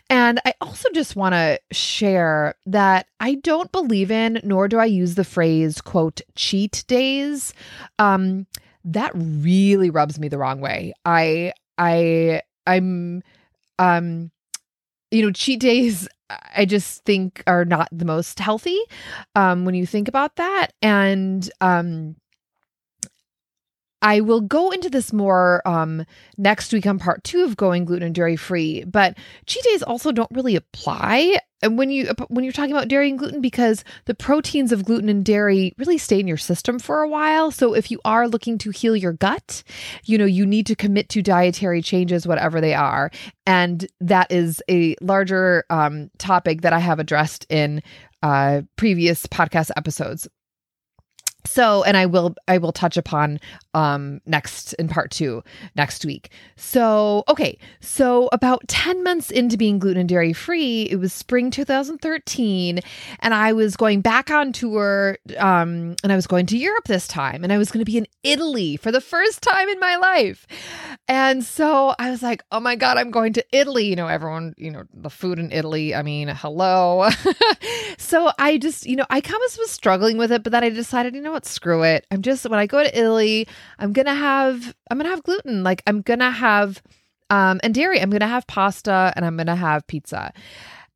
And 0.09 0.41
i 0.45 0.55
also 0.61 0.89
just 0.95 1.17
want 1.17 1.35
to 1.35 1.59
share 1.73 2.55
that 2.67 3.07
i 3.19 3.35
don't 3.35 3.73
believe 3.73 4.11
in 4.11 4.41
nor 4.45 4.69
do 4.69 4.79
i 4.79 4.85
use 4.85 5.17
the 5.17 5.25
phrase 5.25 5.81
quote 5.81 6.21
cheat 6.37 6.85
days. 6.87 7.53
Um 7.99 8.47
that 8.85 9.11
really 9.15 9.91
rubs 9.91 10.19
me 10.19 10.29
the 10.29 10.39
wrong 10.39 10.61
way. 10.61 10.93
I 11.05 11.53
i 11.77 12.41
i'm 12.67 13.23
um 13.81 14.31
you 15.11 15.23
know 15.23 15.33
cheat 15.33 15.59
days 15.59 16.07
i 16.55 16.65
just 16.65 17.05
think 17.05 17.43
are 17.49 17.65
not 17.65 17.89
the 17.91 18.05
most 18.05 18.39
healthy 18.39 18.79
um 19.35 19.65
when 19.65 19.75
you 19.75 19.87
think 19.87 20.07
about 20.07 20.37
that. 20.37 20.69
And 20.83 21.51
um 21.61 22.15
I 24.03 24.21
will 24.21 24.41
go 24.41 24.71
into 24.71 24.89
this 24.89 25.13
more 25.13 25.63
um, 25.67 26.05
next 26.39 26.73
week 26.73 26.87
on 26.87 26.99
part 26.99 27.23
two 27.25 27.45
of 27.45 27.57
going 27.57 27.85
gluten 27.85 28.07
and 28.07 28.15
dairy 28.15 28.37
free. 28.37 28.85
But 28.85 29.17
cheat 29.47 29.65
days 29.65 29.83
also 29.83 30.13
don't 30.13 30.31
really 30.31 30.57
apply 30.57 31.39
when 31.63 31.91
you 31.91 32.09
when 32.29 32.45
you're 32.45 32.53
talking 32.53 32.73
about 32.73 32.89
dairy 32.89 33.11
and 33.11 33.19
gluten 33.19 33.41
because 33.41 33.85
the 34.07 34.15
proteins 34.15 34.73
of 34.73 34.85
gluten 34.85 35.09
and 35.09 35.25
dairy 35.25 35.75
really 35.77 35.99
stay 35.99 36.19
in 36.19 36.27
your 36.27 36.39
system 36.39 36.79
for 36.79 37.03
a 37.03 37.09
while. 37.09 37.51
So 37.51 37.75
if 37.75 37.91
you 37.91 38.01
are 38.05 38.29
looking 38.29 38.57
to 38.59 38.71
heal 38.71 38.97
your 38.97 39.13
gut, 39.13 39.63
you 40.05 40.17
know 40.17 40.25
you 40.25 40.47
need 40.47 40.67
to 40.67 40.77
commit 40.77 41.09
to 41.11 41.23
dietary 41.23 41.83
changes, 41.83 42.27
whatever 42.27 42.61
they 42.61 42.75
are, 42.75 43.11
and 43.47 43.87
that 44.01 44.33
is 44.33 44.63
a 44.71 44.97
larger 45.01 45.65
um, 45.69 46.11
topic 46.19 46.63
that 46.63 46.73
I 46.73 46.79
have 46.79 46.99
addressed 46.99 47.47
in 47.51 47.83
uh, 48.23 48.63
previous 48.77 49.27
podcast 49.27 49.71
episodes 49.77 50.29
so 51.51 51.83
and 51.85 51.97
i 51.97 52.07
will 52.07 52.35
i 52.49 52.59
will 52.59 52.73
touch 52.73 52.97
upon 52.97 53.39
um 53.75 54.21
next 54.27 54.73
in 54.75 54.89
part 54.89 55.11
two 55.11 55.43
next 55.77 56.05
week. 56.05 56.31
So 56.57 57.25
okay. 57.29 57.59
So 57.81 58.29
about 58.33 58.67
10 58.69 59.03
months 59.05 59.31
into 59.31 59.57
being 59.57 59.79
gluten 59.79 60.01
and 60.01 60.09
dairy 60.09 60.33
free 60.33 60.83
it 60.85 60.97
was 60.97 61.13
spring 61.13 61.51
2013 61.51 62.81
and 63.21 63.35
i 63.35 63.53
was 63.53 63.77
going 63.77 64.01
back 64.01 64.31
on 64.31 64.53
tour 64.53 65.19
um 65.39 65.95
and 66.03 66.13
i 66.13 66.17
was 66.17 66.27
going 66.27 66.47
to 66.47 66.57
europe 66.57 66.85
this 66.85 67.07
time 67.07 67.45
and 67.45 67.53
i 67.53 67.59
was 67.59 67.71
going 67.71 67.81
to 67.81 67.91
be 67.91 67.99
in 67.99 68.07
italy 68.23 68.77
for 68.77 68.91
the 68.93 69.01
first 69.01 69.43
time 69.43 69.69
in 69.69 69.79
my 69.81 69.97
life. 69.97 70.47
And 71.09 71.45
so 71.45 71.95
i 71.99 72.11
was 72.11 72.23
like 72.23 72.43
oh 72.51 72.61
my 72.61 72.77
god 72.77 72.97
i'm 72.97 73.11
going 73.11 73.33
to 73.35 73.45
italy. 73.53 73.87
You 73.87 73.97
know 73.97 74.07
everyone 74.07 74.55
you 74.57 74.71
know 74.71 74.85
the 74.93 75.11
food 75.11 75.39
in 75.39 75.53
italy 75.53 75.95
i 75.95 76.03
mean 76.03 76.29
hello 76.29 77.09
so 78.01 78.33
i 78.39 78.57
just 78.59 78.87
you 78.87 78.97
know 78.97 79.07
i 79.11 79.21
kind 79.21 79.41
of 79.47 79.59
was 79.59 79.71
struggling 79.71 80.17
with 80.17 80.33
it 80.33 80.43
but 80.43 80.53
then 80.53 80.65
i 80.65 80.71
decided 80.71 81.15
you 81.15 81.21
know 81.21 81.33
what? 81.33 81.45
Screw 81.45 81.83
it. 81.83 82.07
I'm 82.11 82.23
just 82.23 82.49
when 82.49 82.59
I 82.59 82.67
go 82.67 82.83
to 82.83 82.99
Italy, 82.99 83.47
I'm 83.79 83.93
gonna 83.93 84.15
have 84.15 84.75
I'm 84.91 84.97
gonna 84.99 85.11
have 85.11 85.23
gluten. 85.23 85.63
Like 85.63 85.83
I'm 85.87 86.01
gonna 86.01 86.31
have 86.31 86.83
um 87.29 87.61
and 87.63 87.75
dairy. 87.75 88.01
I'm 88.01 88.11
gonna 88.11 88.27
have 88.27 88.47
pasta 88.47 89.13
and 89.15 89.25
I'm 89.25 89.37
gonna 89.37 89.55
have 89.55 89.87
pizza. 89.87 90.33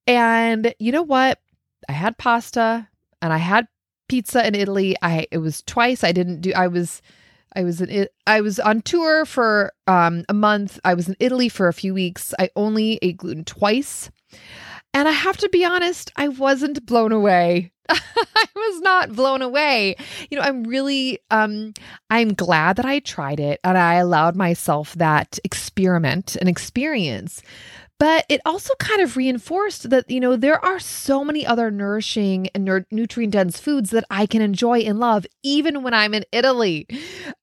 And 0.06 0.74
you 0.78 0.92
know 0.92 1.02
what? 1.02 1.40
I 1.88 1.92
had 1.92 2.16
pasta 2.16 2.88
and 3.20 3.32
I 3.32 3.38
had 3.38 3.68
pizza 4.08 4.46
in 4.46 4.54
Italy. 4.54 4.96
I 5.02 5.26
it 5.30 5.38
was 5.38 5.62
twice. 5.62 6.02
I 6.02 6.12
didn't 6.12 6.40
do 6.40 6.52
I 6.54 6.68
was 6.68 7.02
I 7.54 7.62
was 7.64 7.80
in 7.82 8.08
I 8.26 8.40
was 8.40 8.58
on 8.58 8.80
tour 8.82 9.26
for 9.26 9.72
um 9.86 10.24
a 10.28 10.34
month. 10.34 10.80
I 10.84 10.94
was 10.94 11.08
in 11.08 11.16
Italy 11.20 11.50
for 11.50 11.68
a 11.68 11.74
few 11.74 11.92
weeks. 11.92 12.32
I 12.38 12.48
only 12.56 12.98
ate 13.02 13.18
gluten 13.18 13.44
twice. 13.44 14.10
And 14.94 15.08
I 15.08 15.12
have 15.12 15.36
to 15.38 15.48
be 15.48 15.64
honest, 15.64 16.12
I 16.16 16.28
wasn't 16.28 16.86
blown 16.86 17.10
away. 17.10 17.72
I 17.90 18.46
was 18.54 18.80
not 18.80 19.14
blown 19.14 19.42
away. 19.42 19.96
You 20.30 20.38
know, 20.38 20.44
I'm 20.44 20.62
really 20.62 21.18
um 21.30 21.74
I'm 22.08 22.32
glad 22.32 22.76
that 22.76 22.86
I 22.86 23.00
tried 23.00 23.40
it 23.40 23.60
and 23.64 23.76
I 23.76 23.94
allowed 23.94 24.36
myself 24.36 24.94
that 24.94 25.38
experiment 25.44 26.36
and 26.36 26.48
experience. 26.48 27.42
But 28.00 28.24
it 28.28 28.40
also 28.44 28.74
kind 28.80 29.00
of 29.00 29.16
reinforced 29.16 29.90
that, 29.90 30.10
you 30.10 30.18
know, 30.18 30.34
there 30.36 30.62
are 30.64 30.80
so 30.80 31.24
many 31.24 31.46
other 31.46 31.70
nourishing 31.70 32.48
and 32.54 32.84
nutrient 32.90 33.32
dense 33.32 33.60
foods 33.60 33.90
that 33.90 34.04
I 34.10 34.26
can 34.26 34.42
enjoy 34.42 34.80
and 34.80 34.98
love, 34.98 35.26
even 35.44 35.82
when 35.82 35.94
I'm 35.94 36.12
in 36.12 36.24
Italy. 36.32 36.88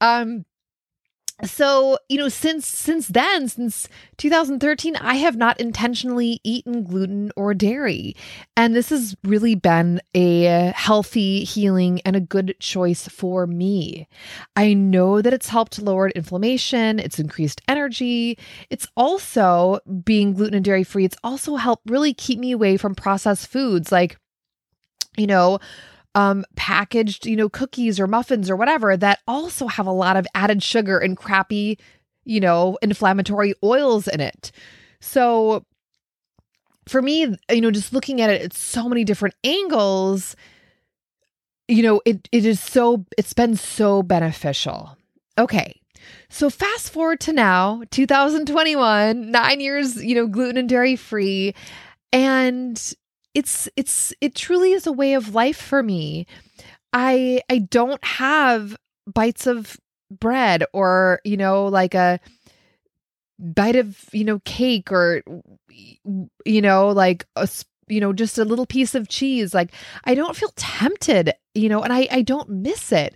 Um, 0.01 0.45
so 1.43 1.97
you 2.09 2.17
know 2.17 2.29
since 2.29 2.67
since 2.67 3.07
then 3.07 3.47
since 3.47 3.87
2013 4.17 4.95
i 4.97 5.15
have 5.15 5.35
not 5.35 5.59
intentionally 5.59 6.39
eaten 6.43 6.83
gluten 6.83 7.31
or 7.35 7.53
dairy. 7.53 8.15
And 8.55 8.75
this 8.75 8.89
has 8.89 9.15
really 9.23 9.55
been 9.55 10.01
a 10.13 10.71
healthy 10.75 11.43
healing 11.43 12.01
and 12.05 12.15
a 12.15 12.21
good 12.21 12.55
choice 12.59 13.07
for 13.07 13.47
me. 13.47 14.07
I 14.55 14.73
know 14.73 15.21
that 15.21 15.33
it's 15.33 15.49
helped 15.49 15.81
lower 15.81 16.09
inflammation 16.09 16.99
it's 16.99 17.19
increased 17.19 17.61
energy 17.67 18.37
it's 18.69 18.87
also 18.95 19.79
being 20.03 20.33
gluten 20.33 20.55
and 20.55 20.65
dairy 20.65 20.83
free 20.83 21.05
it's 21.05 21.17
also 21.23 21.55
helped 21.55 21.89
really 21.89 22.13
keep 22.13 22.39
me 22.39 22.51
away 22.51 22.77
from 22.77 22.95
processed 22.95 23.47
foods. 23.47 23.91
Like 23.91 24.17
you 25.17 25.27
know, 25.27 25.59
um, 26.15 26.43
packaged, 26.55 27.25
you 27.25 27.35
know, 27.35 27.49
cookies 27.49 27.99
or 27.99 28.07
muffins 28.07 28.49
or 28.49 28.55
whatever 28.55 28.97
that 28.97 29.19
also 29.27 29.67
have 29.67 29.87
a 29.87 29.91
lot 29.91 30.17
of 30.17 30.27
added 30.35 30.61
sugar 30.61 30.97
and 30.99 31.15
crappy, 31.15 31.79
you 32.25 32.39
know, 32.39 32.77
inflammatory 32.81 33.53
oils 33.63 34.07
in 34.07 34.19
it. 34.19 34.51
So 34.99 35.65
for 36.87 37.01
me, 37.01 37.35
you 37.49 37.61
know, 37.61 37.71
just 37.71 37.93
looking 37.93 38.21
at 38.21 38.29
it 38.29 38.41
at 38.41 38.53
so 38.53 38.89
many 38.89 39.03
different 39.03 39.35
angles, 39.43 40.35
you 41.67 41.83
know, 41.83 42.01
it 42.05 42.27
it 42.31 42.45
is 42.45 42.59
so 42.59 43.05
it's 43.17 43.33
been 43.33 43.55
so 43.55 44.03
beneficial. 44.03 44.97
Okay. 45.37 45.79
So 46.29 46.49
fast 46.49 46.91
forward 46.91 47.19
to 47.21 47.33
now, 47.33 47.83
2021, 47.91 49.31
9 49.31 49.59
years, 49.59 50.03
you 50.03 50.15
know, 50.15 50.27
gluten 50.27 50.57
and 50.57 50.67
dairy 50.67 50.95
free 50.95 51.53
and 52.11 52.93
it's 53.33 53.69
it's 53.75 54.13
it 54.21 54.35
truly 54.35 54.73
is 54.73 54.87
a 54.87 54.91
way 54.91 55.13
of 55.13 55.33
life 55.33 55.57
for 55.61 55.83
me. 55.83 56.25
I 56.93 57.41
I 57.49 57.59
don't 57.59 58.03
have 58.03 58.77
bites 59.07 59.47
of 59.47 59.77
bread 60.11 60.63
or, 60.73 61.21
you 61.23 61.37
know, 61.37 61.65
like 61.67 61.93
a 61.95 62.19
bite 63.39 63.75
of, 63.75 63.97
you 64.11 64.23
know, 64.23 64.39
cake 64.45 64.91
or 64.91 65.23
you 66.45 66.61
know, 66.61 66.89
like 66.89 67.25
a 67.35 67.47
you 67.91 67.99
know, 67.99 68.13
just 68.13 68.37
a 68.37 68.45
little 68.45 68.65
piece 68.65 68.95
of 68.95 69.09
cheese. 69.09 69.53
Like 69.53 69.71
I 70.05 70.15
don't 70.15 70.35
feel 70.35 70.51
tempted, 70.55 71.33
you 71.53 71.69
know, 71.69 71.83
and 71.83 71.91
I 71.91 72.07
I 72.11 72.21
don't 72.21 72.49
miss 72.49 72.91
it. 72.91 73.15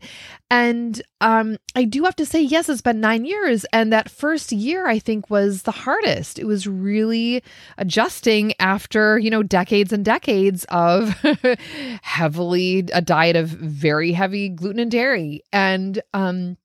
And 0.49 1.01
um 1.21 1.57
I 1.75 1.85
do 1.85 2.03
have 2.03 2.15
to 2.17 2.25
say 2.25 2.41
yes, 2.41 2.69
it's 2.69 2.81
been 2.81 2.99
9 2.99 3.25
years 3.25 3.65
and 3.71 3.91
that 3.93 4.09
first 4.09 4.51
year 4.51 4.87
I 4.87 4.99
think 4.99 5.29
was 5.29 5.63
the 5.63 5.71
hardest. 5.71 6.37
It 6.37 6.45
was 6.45 6.67
really 6.67 7.43
adjusting 7.77 8.53
after, 8.59 9.17
you 9.17 9.29
know, 9.29 9.43
decades 9.43 9.93
and 9.93 10.03
decades 10.03 10.65
of 10.69 11.09
heavily 12.01 12.85
a 12.93 13.01
diet 13.01 13.35
of 13.35 13.49
very 13.49 14.11
heavy 14.11 14.49
gluten 14.49 14.79
and 14.79 14.91
dairy. 14.91 15.41
And 15.53 16.01
um 16.13 16.57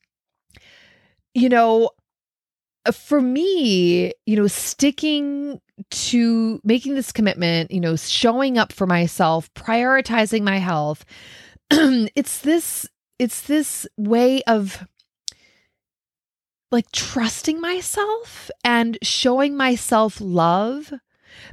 you 1.33 1.49
know, 1.49 1.90
Uh, 2.86 2.92
for 2.92 3.20
me, 3.20 4.12
you 4.26 4.36
know, 4.36 4.46
sticking 4.46 5.60
to 5.90 6.60
making 6.64 6.94
this 6.94 7.12
commitment, 7.12 7.70
you 7.70 7.80
know, 7.80 7.96
showing 7.96 8.58
up 8.58 8.72
for 8.72 8.86
myself, 8.86 9.52
prioritizing 9.54 10.42
my 10.42 10.58
health, 10.58 11.04
it's 11.70 12.38
this 12.40 12.88
it's 13.18 13.42
this 13.42 13.86
way 13.98 14.42
of 14.44 14.86
like 16.72 16.90
trusting 16.92 17.60
myself 17.60 18.50
and 18.64 18.96
showing 19.02 19.56
myself 19.56 20.20
love 20.20 20.92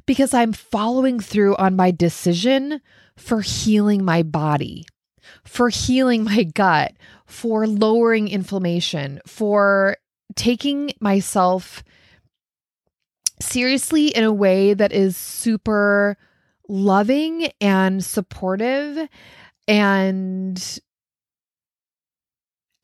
because 0.05 0.33
I'm 0.33 0.53
following 0.53 1.19
through 1.19 1.55
on 1.57 1.75
my 1.75 1.91
decision 1.91 2.81
for 3.17 3.41
healing 3.41 4.05
my 4.05 4.23
body, 4.23 4.85
for 5.43 5.69
healing 5.69 6.23
my 6.23 6.43
gut, 6.43 6.93
for 7.25 7.67
lowering 7.67 8.27
inflammation, 8.27 9.19
for 9.25 9.97
taking 10.37 10.91
myself 11.01 11.83
seriously 13.41 14.07
in 14.07 14.23
a 14.23 14.31
way 14.31 14.73
that 14.73 14.93
is 14.93 15.17
super 15.17 16.17
loving 16.69 17.51
and 17.59 18.03
supportive 18.03 19.07
and 19.67 20.79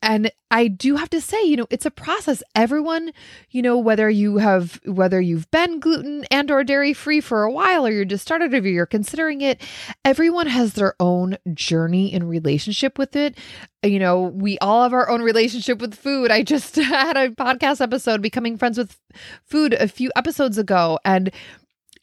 and 0.04 0.30
I 0.50 0.68
do 0.68 0.96
have 0.96 1.08
to 1.10 1.20
say, 1.20 1.42
you 1.42 1.56
know, 1.56 1.66
it's 1.70 1.86
a 1.86 1.90
process. 1.90 2.42
Everyone, 2.54 3.10
you 3.50 3.62
know, 3.62 3.78
whether 3.78 4.10
you 4.10 4.36
have 4.36 4.78
whether 4.84 5.18
you've 5.18 5.50
been 5.50 5.80
gluten 5.80 6.26
and 6.30 6.50
or 6.50 6.62
dairy 6.62 6.92
free 6.92 7.22
for 7.22 7.42
a 7.42 7.50
while 7.50 7.86
or 7.86 7.90
you're 7.90 8.04
just 8.04 8.22
started 8.22 8.52
or 8.52 8.68
you're 8.68 8.84
considering 8.84 9.40
it, 9.40 9.62
everyone 10.04 10.46
has 10.46 10.74
their 10.74 10.94
own 11.00 11.38
journey 11.54 12.12
in 12.12 12.28
relationship 12.28 12.98
with 12.98 13.16
it. 13.16 13.38
You 13.82 13.98
know, 13.98 14.24
we 14.24 14.58
all 14.58 14.82
have 14.82 14.92
our 14.92 15.08
own 15.08 15.22
relationship 15.22 15.80
with 15.80 15.94
food. 15.94 16.30
I 16.30 16.42
just 16.42 16.76
had 16.76 17.16
a 17.16 17.30
podcast 17.30 17.80
episode 17.80 18.20
becoming 18.20 18.58
friends 18.58 18.76
with 18.76 19.00
food 19.46 19.72
a 19.72 19.88
few 19.88 20.12
episodes 20.16 20.58
ago 20.58 20.98
and 21.06 21.30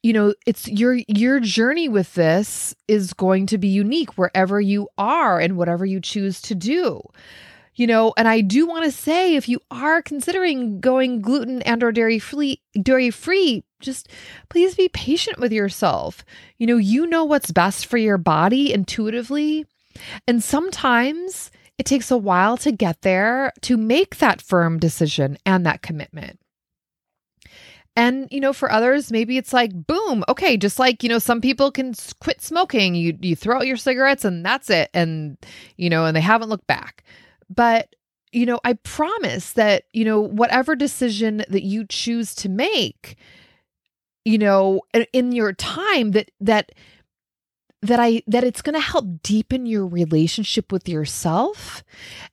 you 0.02 0.14
know 0.14 0.34
it's 0.48 0.68
your 0.68 0.98
your 1.08 1.40
journey 1.40 1.88
with 1.88 2.16
this 2.16 2.74
is 2.88 3.14
going 3.14 3.46
to 3.46 3.60
be 3.60 3.68
unique 3.68 4.18
wherever 4.18 4.60
you 4.60 4.88
are 4.98 5.40
and 5.40 5.58
whatever 5.58 5.86
you 5.86 6.02
choose 6.02 6.42
to 6.42 6.56
do 6.56 7.00
you 7.76 7.88
know 7.88 8.14
and 8.18 8.28
i 8.28 8.42
do 8.42 8.66
want 8.66 8.84
to 8.84 8.92
say 8.92 9.36
if 9.36 9.48
you 9.48 9.60
are 9.70 10.02
considering 10.02 10.80
going 10.80 11.22
gluten 11.22 11.62
and 11.64 11.84
or 11.84 11.92
dairy 11.92 12.20
free 12.20 12.62
dairy 12.82 13.10
free 13.10 13.64
just 13.80 14.08
please 14.50 14.76
be 14.76 14.90
patient 14.90 15.40
with 15.40 15.52
yourself 15.52 16.24
you 16.58 16.68
know 16.68 16.78
you 16.78 17.06
know 17.08 17.24
what's 17.24 17.52
best 17.52 17.86
for 17.86 17.98
your 17.98 18.18
body 18.18 18.74
intuitively 18.74 19.66
and 20.28 20.44
sometimes 20.44 21.52
it 21.78 21.86
takes 21.86 22.12
a 22.12 22.18
while 22.18 22.58
to 22.58 22.72
get 22.72 23.02
there 23.02 23.52
to 23.62 23.78
make 23.78 24.18
that 24.18 24.42
firm 24.42 24.78
decision 24.78 25.38
and 25.46 25.66
that 25.66 25.82
commitment 25.82 26.40
and, 27.96 28.30
you 28.32 28.40
know, 28.40 28.54
for 28.54 28.72
others, 28.72 29.12
maybe 29.12 29.38
it's 29.38 29.52
like, 29.52 29.72
boom, 29.74 30.24
okay, 30.30 30.56
just 30.56 30.80
like, 30.80 31.04
you 31.04 31.10
know, 31.10 31.20
some 31.20 31.42
people 31.42 31.72
can 31.72 31.94
quit 32.22 32.42
smoking. 32.42 32.96
You 32.96 33.18
you 33.22 33.36
throw 33.36 33.58
out 33.58 33.68
your 33.68 33.76
cigarettes 33.76 34.24
and 34.24 34.46
that's 34.46 34.70
it. 34.70 34.90
And, 34.94 35.38
you 35.76 35.90
know, 35.90 36.06
and 36.06 36.16
they 36.16 36.22
haven't 36.22 36.50
looked 36.50 36.68
back. 36.68 37.04
But, 37.54 37.96
you 38.32 38.46
know, 38.46 38.60
I 38.64 38.74
promise 38.74 39.54
that, 39.54 39.84
you 39.94 40.06
know, 40.06 40.22
whatever 40.22 40.76
decision 40.76 41.44
that 41.50 41.64
you 41.64 41.86
choose 41.86 42.34
to 42.36 42.50
make, 42.50 43.18
you 44.24 44.38
know, 44.38 44.82
in 45.14 45.32
your 45.32 45.54
time 45.54 46.12
that 46.12 46.32
that 46.40 46.72
that 47.82 48.00
I 48.00 48.22
that 48.28 48.44
it's 48.44 48.62
going 48.62 48.76
to 48.76 48.80
help 48.80 49.24
deepen 49.24 49.66
your 49.66 49.88
relationship 49.88 50.72
with 50.72 50.88
yourself 50.88 51.84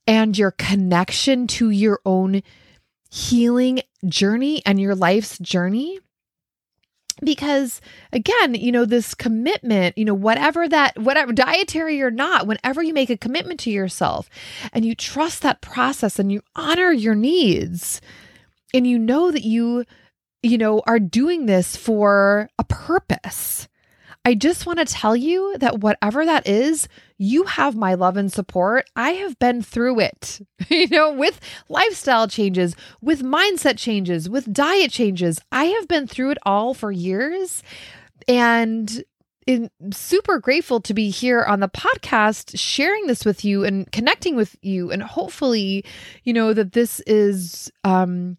and 0.07 0.37
your 0.37 0.51
connection 0.51 1.47
to 1.49 1.71
your 1.71 2.01
own 2.05 2.43
healing 3.11 3.81
journey 4.07 4.63
and 4.67 4.79
your 4.79 4.95
life's 4.95 5.39
journey 5.39 5.99
because 7.23 7.81
again 8.13 8.55
you 8.55 8.73
know 8.73 8.85
this 8.85 9.15
commitment 9.15 9.97
you 9.97 10.05
know 10.05 10.15
whatever 10.15 10.69
that 10.69 10.99
whatever 10.99 11.33
dietary 11.33 12.01
or 12.01 12.11
not 12.11 12.47
whenever 12.47 12.83
you 12.83 12.93
make 12.93 13.11
a 13.11 13.17
commitment 13.17 13.61
to 13.61 13.71
yourself 13.71 14.29
and 14.73 14.85
you 14.85 14.95
trust 14.95 15.43
that 15.43 15.61
process 15.61 16.19
and 16.19 16.31
you 16.33 16.43
honor 16.55 16.93
your 16.93 17.15
needs 17.15 18.01
and 18.75 18.87
you 18.87 18.99
know 18.99 19.31
that 19.31 19.45
you 19.45 19.85
you 20.43 20.59
know 20.59 20.83
are 20.87 21.01
doing 21.01 21.47
this 21.47 21.77
for 21.77 22.49
a 22.59 22.65
purpose 22.65 23.69
I 24.25 24.35
just 24.35 24.67
want 24.67 24.79
to 24.79 24.85
tell 24.85 25.17
you 25.17 25.57
that 25.59 25.81
whatever 25.81 26.25
that 26.27 26.47
is, 26.47 26.89
you 27.17 27.45
have 27.45 27.75
my 27.75 27.95
love 27.95 28.17
and 28.17 28.31
support. 28.31 28.89
I 28.95 29.11
have 29.13 29.39
been 29.39 29.63
through 29.63 30.01
it, 30.01 30.41
you 30.69 30.89
know, 30.89 31.13
with 31.13 31.41
lifestyle 31.69 32.29
changes, 32.29 32.77
with 33.01 33.23
mindset 33.23 33.79
changes, 33.79 34.29
with 34.29 34.53
diet 34.53 34.91
changes. 34.91 35.41
I 35.51 35.65
have 35.67 35.89
been 35.89 36.07
through 36.07 36.33
it 36.33 36.39
all 36.45 36.75
for 36.75 36.93
years. 36.93 37.63
And 38.27 39.05
in, 39.47 39.71
super 39.93 40.39
grateful 40.39 40.81
to 40.83 40.93
be 40.93 41.09
here 41.09 41.43
on 41.43 41.61
the 41.61 41.69
podcast 41.71 42.59
sharing 42.59 43.07
this 43.07 43.25
with 43.25 43.47
you 43.47 43.65
and 43.65 43.91
connecting 43.93 44.37
with 44.37 44.55
you 44.61 44.91
and 44.91 45.03
hopefully 45.03 45.87
you 46.25 46.35
know 46.35 46.53
that 46.53 46.73
this 46.73 47.01
is 47.07 47.73
um 47.83 48.37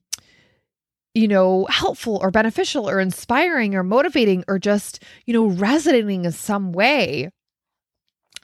you 1.19 1.27
know, 1.27 1.67
helpful 1.69 2.17
or 2.21 2.31
beneficial 2.31 2.89
or 2.89 2.97
inspiring 2.97 3.75
or 3.75 3.83
motivating 3.83 4.45
or 4.47 4.57
just, 4.57 5.03
you 5.25 5.33
know, 5.33 5.47
resonating 5.47 6.23
in 6.23 6.31
some 6.31 6.71
way. 6.71 7.29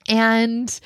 And 0.09 0.77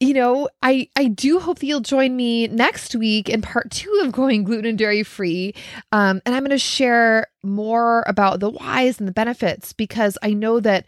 you 0.00 0.14
know, 0.14 0.48
I 0.62 0.88
I 0.96 1.08
do 1.08 1.38
hope 1.38 1.58
that 1.58 1.66
you'll 1.66 1.80
join 1.80 2.16
me 2.16 2.48
next 2.48 2.96
week 2.96 3.28
in 3.28 3.42
part 3.42 3.70
two 3.70 4.00
of 4.02 4.10
going 4.10 4.42
gluten 4.44 4.66
and 4.66 4.78
dairy 4.78 5.04
free, 5.04 5.54
um, 5.92 6.20
and 6.24 6.34
I'm 6.34 6.42
going 6.42 6.50
to 6.50 6.58
share 6.58 7.28
more 7.44 8.02
about 8.08 8.40
the 8.40 8.50
whys 8.50 8.98
and 8.98 9.06
the 9.06 9.12
benefits 9.12 9.72
because 9.72 10.18
I 10.22 10.32
know 10.32 10.58
that 10.58 10.86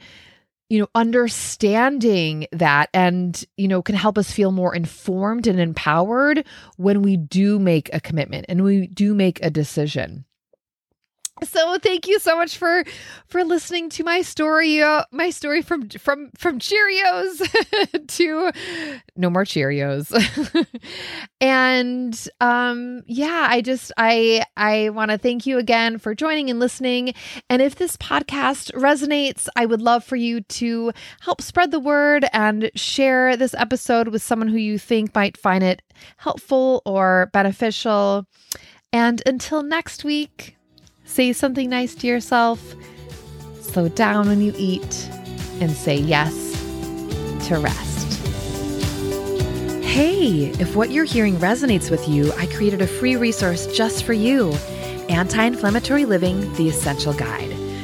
you 0.74 0.80
know, 0.80 0.88
understanding 0.96 2.48
that 2.50 2.90
and, 2.92 3.44
you 3.56 3.68
know, 3.68 3.80
can 3.80 3.94
help 3.94 4.18
us 4.18 4.32
feel 4.32 4.50
more 4.50 4.74
informed 4.74 5.46
and 5.46 5.60
empowered 5.60 6.44
when 6.78 7.00
we 7.00 7.16
do 7.16 7.60
make 7.60 7.94
a 7.94 8.00
commitment 8.00 8.44
and 8.48 8.64
we 8.64 8.88
do 8.88 9.14
make 9.14 9.40
a 9.40 9.50
decision. 9.50 10.24
So 11.42 11.78
thank 11.78 12.06
you 12.06 12.20
so 12.20 12.36
much 12.36 12.56
for 12.56 12.84
for 13.26 13.42
listening 13.42 13.90
to 13.90 14.04
my 14.04 14.22
story 14.22 14.80
uh, 14.80 15.04
my 15.10 15.30
story 15.30 15.62
from 15.62 15.88
from 15.88 16.30
from 16.38 16.60
Cheerios 16.60 17.42
to 18.08 18.52
no 19.16 19.30
more 19.30 19.44
Cheerios. 19.44 20.12
and 21.40 22.28
um 22.40 23.02
yeah, 23.06 23.48
I 23.50 23.62
just 23.62 23.90
I 23.96 24.44
I 24.56 24.90
want 24.90 25.10
to 25.10 25.18
thank 25.18 25.44
you 25.44 25.58
again 25.58 25.98
for 25.98 26.14
joining 26.14 26.50
and 26.50 26.60
listening 26.60 27.14
and 27.50 27.60
if 27.60 27.74
this 27.74 27.96
podcast 27.96 28.72
resonates, 28.72 29.48
I 29.56 29.66
would 29.66 29.82
love 29.82 30.04
for 30.04 30.16
you 30.16 30.40
to 30.40 30.92
help 31.20 31.42
spread 31.42 31.72
the 31.72 31.80
word 31.80 32.26
and 32.32 32.70
share 32.76 33.36
this 33.36 33.54
episode 33.58 34.06
with 34.08 34.22
someone 34.22 34.48
who 34.48 34.56
you 34.58 34.78
think 34.78 35.12
might 35.16 35.36
find 35.36 35.64
it 35.64 35.82
helpful 36.18 36.80
or 36.86 37.28
beneficial. 37.32 38.24
And 38.92 39.20
until 39.26 39.64
next 39.64 40.04
week, 40.04 40.56
Say 41.04 41.32
something 41.32 41.70
nice 41.70 41.94
to 41.96 42.06
yourself, 42.06 42.74
slow 43.60 43.88
down 43.88 44.28
when 44.28 44.40
you 44.40 44.52
eat, 44.56 45.08
and 45.60 45.70
say 45.70 45.96
yes 45.96 46.52
to 47.48 47.58
rest. 47.58 48.20
Hey, 49.84 50.46
if 50.58 50.74
what 50.74 50.90
you're 50.90 51.04
hearing 51.04 51.36
resonates 51.36 51.90
with 51.90 52.08
you, 52.08 52.32
I 52.32 52.46
created 52.46 52.82
a 52.82 52.86
free 52.86 53.16
resource 53.16 53.66
just 53.68 54.04
for 54.04 54.12
you 54.12 54.52
Anti 55.08 55.44
Inflammatory 55.44 56.04
Living 56.04 56.52
The 56.54 56.68
Essential 56.68 57.12
Guide. 57.12 57.63